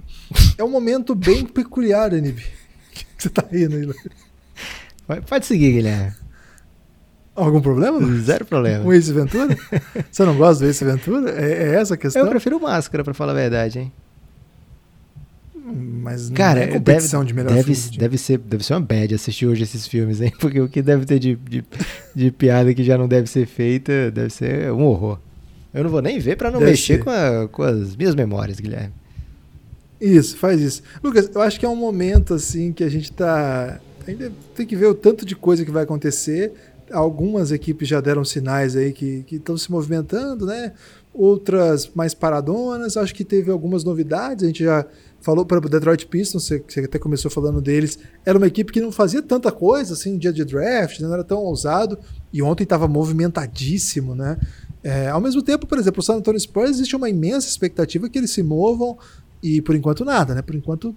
[0.57, 2.43] É um momento bem peculiar, NB.
[3.19, 4.13] Você tá rindo aí, Lucas.
[5.27, 6.28] Pode seguir, Guilherme.
[7.39, 8.01] Algum problema?
[8.21, 8.85] Zero problema.
[8.85, 9.57] Com Ace Ventura?
[10.11, 11.31] Você não gosta do Ace Ventura?
[11.31, 12.23] É, é essa a questão?
[12.23, 13.93] Eu prefiro Máscara, para falar a verdade, hein?
[15.65, 17.99] Mas Cara, não é competição deve, de melhor deve, filme.
[17.99, 20.33] Deve ser, deve ser uma bad assistir hoje esses filmes, hein?
[20.41, 21.65] Porque o que deve ter de, de,
[22.15, 25.19] de piada que já não deve ser feita deve ser um horror.
[25.73, 28.59] Eu não vou nem ver para não deve mexer com, a, com as minhas memórias,
[28.59, 28.95] Guilherme.
[30.01, 30.83] Isso, faz isso.
[31.05, 34.75] Lucas, eu acho que é um momento assim que a gente tá ainda tem que
[34.75, 36.53] ver o tanto de coisa que vai acontecer,
[36.93, 40.73] algumas equipes já deram sinais aí que estão se movimentando, né?
[41.13, 42.97] Outras mais paradonas.
[42.97, 44.45] Acho que teve algumas novidades.
[44.45, 44.87] A gente já
[45.21, 47.99] falou para o Detroit Pistons, você, até começou falando deles.
[48.25, 51.07] Era uma equipe que não fazia tanta coisa assim, dia de draft, né?
[51.07, 51.99] não era tão ousado.
[52.33, 54.39] E ontem estava movimentadíssimo, né?
[54.83, 58.17] É, ao mesmo tempo, por exemplo, o San Antonio Spurs existe uma imensa expectativa que
[58.17, 58.97] eles se movam
[59.43, 60.43] e por enquanto nada, né?
[60.43, 60.95] Por enquanto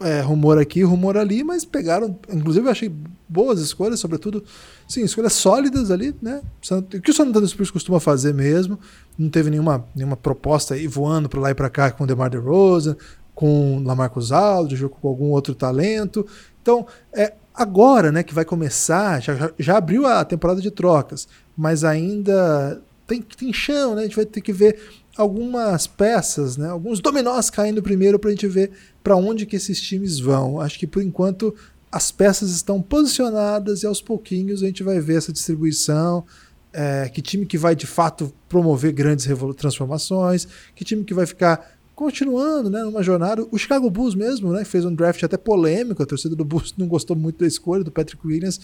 [0.00, 2.92] é, rumor aqui, rumor ali, mas pegaram, inclusive eu achei
[3.28, 4.44] boas escolhas, sobretudo,
[4.88, 6.42] sim, escolhas sólidas ali, né?
[6.70, 8.78] O que o San Antonio Spurs costuma fazer mesmo,
[9.16, 12.30] não teve nenhuma, nenhuma proposta aí voando para lá e para cá com o DeMar
[12.30, 12.96] DeRozan,
[13.34, 16.26] com Lamarcus Aldridge, com algum outro talento.
[16.62, 21.84] Então, é agora, né, que vai começar, já, já abriu a temporada de trocas, mas
[21.84, 24.02] ainda tem, tem chão, né?
[24.02, 24.78] A gente vai ter que ver
[25.16, 26.68] algumas peças, né?
[26.68, 28.70] Alguns dominós caindo primeiro para a gente ver
[29.02, 30.60] para onde que esses times vão.
[30.60, 31.54] Acho que por enquanto
[31.90, 36.24] as peças estão posicionadas e aos pouquinhos a gente vai ver essa distribuição.
[36.72, 41.78] É, que time que vai de fato promover grandes transformações, que time que vai ficar
[41.94, 43.46] continuando né, numa jornada.
[43.52, 46.88] O Chicago Bulls mesmo né, fez um draft até polêmico, a torcida do Bulls não
[46.88, 48.60] gostou muito da escolha do Patrick Williams.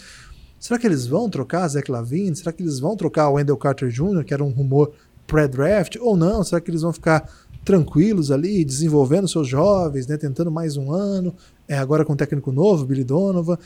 [0.59, 2.35] Será que eles vão trocar Zach Lavine?
[2.37, 4.93] Será que eles vão trocar o Wendell Carter Jr., que era um rumor
[5.31, 6.43] pré-draft, ou não?
[6.43, 7.29] Será que eles vão ficar
[7.65, 11.35] tranquilos ali, desenvolvendo seus jovens, né, tentando mais um ano,
[11.69, 13.57] é, agora com um técnico novo, Billy Donovan.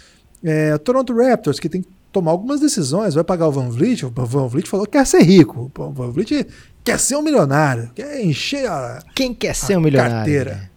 [0.43, 4.11] É, Toronto Raptors, que tem que tomar algumas decisões, vai pagar o Van Vliet, o
[4.11, 6.47] Van Vliet falou que quer ser rico, o Van Vliet
[6.85, 10.17] quer ser um milionário, quer encher a Quem quer ser um milionário?
[10.17, 10.55] Carteira.
[10.55, 10.71] Né?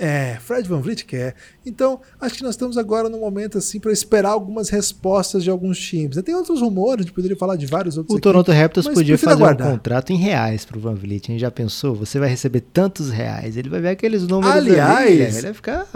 [0.00, 1.34] É, Fred Van Vliet quer.
[1.66, 5.76] Então, acho que nós estamos agora no momento assim para esperar algumas respostas de alguns
[5.76, 6.22] times.
[6.22, 8.14] Tem outros rumores, a gente poderia falar de vários outros.
[8.14, 9.66] O aqui, Toronto Raptors podia fazer aguardar.
[9.66, 11.24] um contrato em reais para o Van Vliet.
[11.28, 11.96] A gente já pensou?
[11.96, 13.56] Você vai receber tantos reais.
[13.56, 15.86] Ele vai ver aqueles números Aliás, ali, ele vai ficar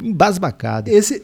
[0.00, 0.88] embasbacado.
[0.88, 1.20] Esse,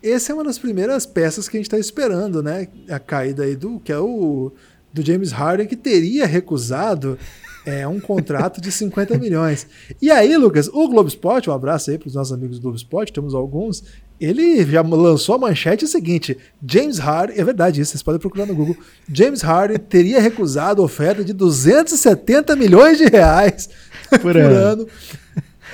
[0.00, 2.68] esse é uma das primeiras peças que a gente está esperando, né?
[2.88, 4.52] A caída aí do que é o
[4.92, 7.18] do James Harden que teria recusado
[7.64, 9.66] é um contrato de 50 milhões.
[10.00, 12.76] E aí, Lucas, o Globo Esporte, um abraço aí para os nossos amigos do Globo
[12.76, 13.84] Esporte, temos alguns.
[14.20, 16.36] Ele já lançou a manchete seguinte:
[16.66, 18.76] James Harden, é verdade isso, vocês podem procurar no Google.
[19.12, 23.68] James Harden teria recusado a oferta de 270 milhões de reais
[24.10, 24.56] por, por ano.
[24.56, 24.88] ano.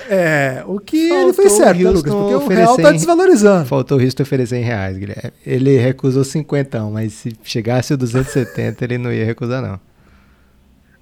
[0.09, 2.13] É, o que Faltou ele fez certo, né, Lucas?
[2.13, 3.65] Porque o real tá desvalorizando.
[3.65, 5.31] Faltou o risco de oferecer em reais, Guilherme.
[5.45, 9.79] Ele recusou 50, mas se chegasse o 270, ele não ia recusar, não.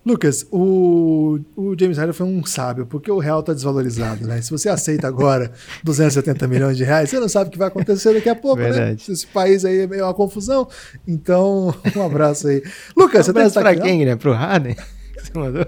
[0.06, 4.41] Lucas, o, o James Harden foi um sábio, porque o real está desvalorizado, né?
[4.41, 5.51] Se você aceita agora
[5.82, 8.70] 270 milhões de reais, você não sabe o que vai acontecer daqui a pouco, né?
[8.70, 9.04] Verdade.
[9.08, 9.14] né?
[9.14, 10.68] Esse país aí é meio uma confusão.
[11.08, 12.62] Então, um abraço aí.
[12.97, 14.16] Lucas, um você abraço tem para quem, né?
[14.16, 14.76] Pro Harden?
[15.24, 15.66] Você mandou?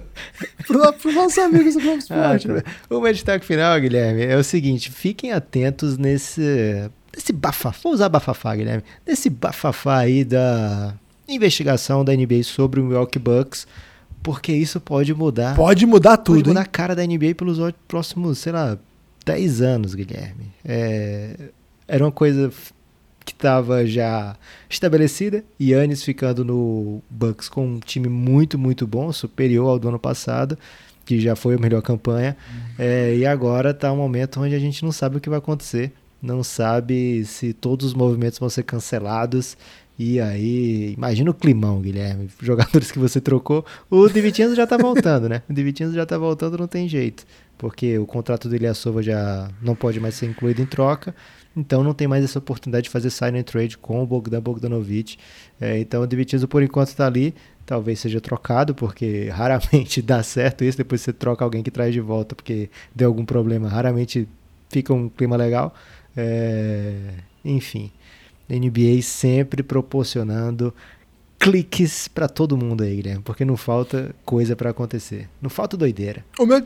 [0.67, 2.63] Pro, pro nossos amigos do Globo Esporte, ah, né?
[2.89, 8.09] O meu destaque final, Guilherme, é o seguinte: fiquem atentos nesse, nesse bafafá, vou usar
[8.09, 10.93] bafafá, Guilherme, nesse bafafá aí da
[11.25, 13.65] investigação da NBA sobre o Milwaukee Bucks
[14.25, 15.55] porque isso pode mudar.
[15.55, 16.37] Pode mudar tudo.
[16.37, 16.65] Pode mudar hein?
[16.65, 18.75] a cara da NBA pelos próximos, sei lá,
[19.23, 20.51] 10 anos, Guilherme.
[20.65, 21.35] É,
[21.87, 22.51] era uma coisa
[23.23, 24.35] que estava já
[24.67, 25.45] estabelecida.
[25.61, 30.57] Yannis ficando no Bucks com um time muito, muito bom, superior ao do ano passado,
[31.05, 32.35] que já foi a melhor campanha.
[32.49, 32.61] Uhum.
[32.79, 35.93] É, e agora está um momento onde a gente não sabe o que vai acontecer.
[36.19, 39.55] Não sabe se todos os movimentos vão ser cancelados
[39.97, 42.29] e aí, imagina o climão, Guilherme.
[42.41, 43.65] Jogadores que você trocou.
[43.89, 45.41] O Divitinho já tá voltando, né?
[45.49, 47.25] O Divitinho já tá voltando, não tem jeito.
[47.57, 51.15] Porque o contrato dele, a Sova, já não pode mais ser incluído em troca.
[51.55, 55.17] Então não tem mais essa oportunidade de fazer sign and trade com o Bogdan Bogdanovic.
[55.61, 57.33] É, então o Divitinho, por enquanto, está ali.
[57.65, 60.77] Talvez seja trocado, porque raramente dá certo isso.
[60.77, 63.69] Depois você troca alguém que traz de volta porque deu algum problema.
[63.69, 64.27] Raramente
[64.69, 65.73] fica um clima legal.
[66.17, 67.13] É,
[67.45, 67.91] enfim.
[68.49, 70.73] NBA sempre proporcionando
[71.39, 75.29] cliques para todo mundo aí, Guilherme, porque não falta coisa para acontecer.
[75.41, 76.25] Não falta doideira.
[76.39, 76.65] O meu,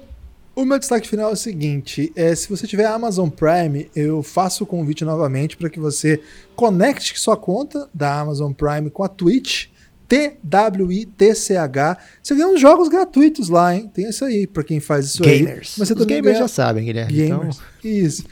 [0.55, 4.63] o meu destaque final é o seguinte: é, se você tiver Amazon Prime, eu faço
[4.63, 6.21] o convite novamente para que você
[6.55, 9.67] conecte sua conta da Amazon Prime com a Twitch.
[10.09, 11.97] T-W-I-T-C-H.
[12.23, 13.91] Você ganha uns jogos gratuitos lá, hein?
[13.93, 15.73] Tem isso aí, para quem faz isso gamers.
[15.73, 15.75] aí.
[15.77, 16.39] Mas você Os gamers ganha...
[16.39, 17.13] já sabem, Guilherme.
[17.13, 17.57] Gamers.
[17.57, 17.91] Então...
[17.91, 18.25] Isso.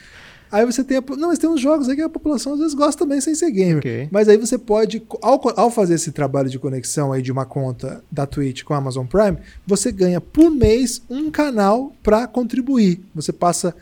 [0.51, 0.97] Aí você tem.
[0.97, 3.35] A, não, mas tem uns jogos aí que a população às vezes gosta também sem
[3.35, 3.79] ser gamer.
[3.79, 4.07] Okay.
[4.11, 8.03] Mas aí você pode, ao, ao fazer esse trabalho de conexão aí de uma conta
[8.11, 13.01] da Twitch com a Amazon Prime, você ganha por mês um canal para contribuir.
[13.13, 13.75] Você passa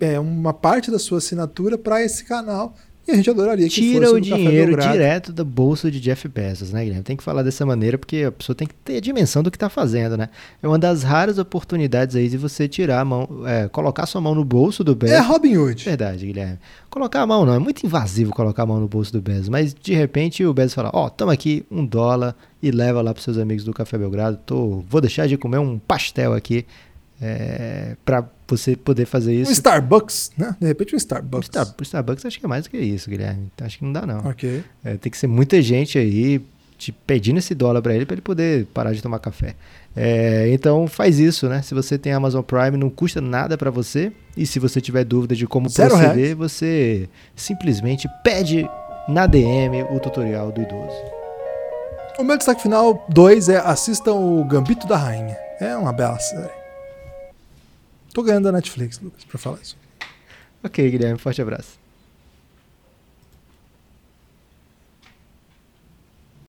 [0.00, 2.74] é, uma parte da sua assinatura para esse canal
[3.08, 6.72] E a gente adoraria que Tira fosse o dinheiro direto do bolso de Jeff Bezos,
[6.72, 7.02] né, Guilherme?
[7.02, 9.56] Tem que falar dessa maneira porque a pessoa tem que ter a dimensão do que
[9.56, 10.28] está fazendo, né?
[10.62, 14.34] É uma das raras oportunidades aí de você tirar a mão, é, colocar sua mão
[14.34, 15.16] no bolso do Bezos.
[15.16, 15.86] É Robin Hood.
[15.86, 16.58] Verdade, Guilherme.
[16.90, 19.72] Colocar a mão não, é muito invasivo colocar a mão no bolso do Bezos, mas
[19.72, 23.38] de repente o Bezos fala, ó, toma aqui um dólar e leva lá para seus
[23.38, 26.66] amigos do Café Belgrado, tô, vou deixar de comer um pastel aqui
[27.22, 29.52] é, para você poder fazer Um isso.
[29.52, 30.56] Starbucks, né?
[30.60, 31.46] De repente um Starbucks.
[31.46, 33.48] Star- o Starbucks acho que é mais do que isso, Guilherme.
[33.60, 34.18] Acho que não dá não.
[34.28, 34.62] Ok.
[34.84, 36.40] É, tem que ser muita gente aí
[36.76, 39.54] te pedindo esse dólar para ele para ele poder parar de tomar café.
[39.96, 41.60] É, então faz isso, né?
[41.62, 44.12] Se você tem Amazon Prime, não custa nada para você.
[44.36, 46.34] E se você tiver dúvida de como Zero proceder, reais.
[46.38, 48.68] você simplesmente pede
[49.08, 50.96] na DM o tutorial do idoso.
[52.18, 55.36] O meu destaque final 2 é assistam o Gambito da Rainha.
[55.60, 56.50] É uma bela série.
[58.18, 59.76] Tô ganhando da Netflix, Lucas, pra falar isso.
[60.60, 61.77] Ok, Guilherme, forte abraço.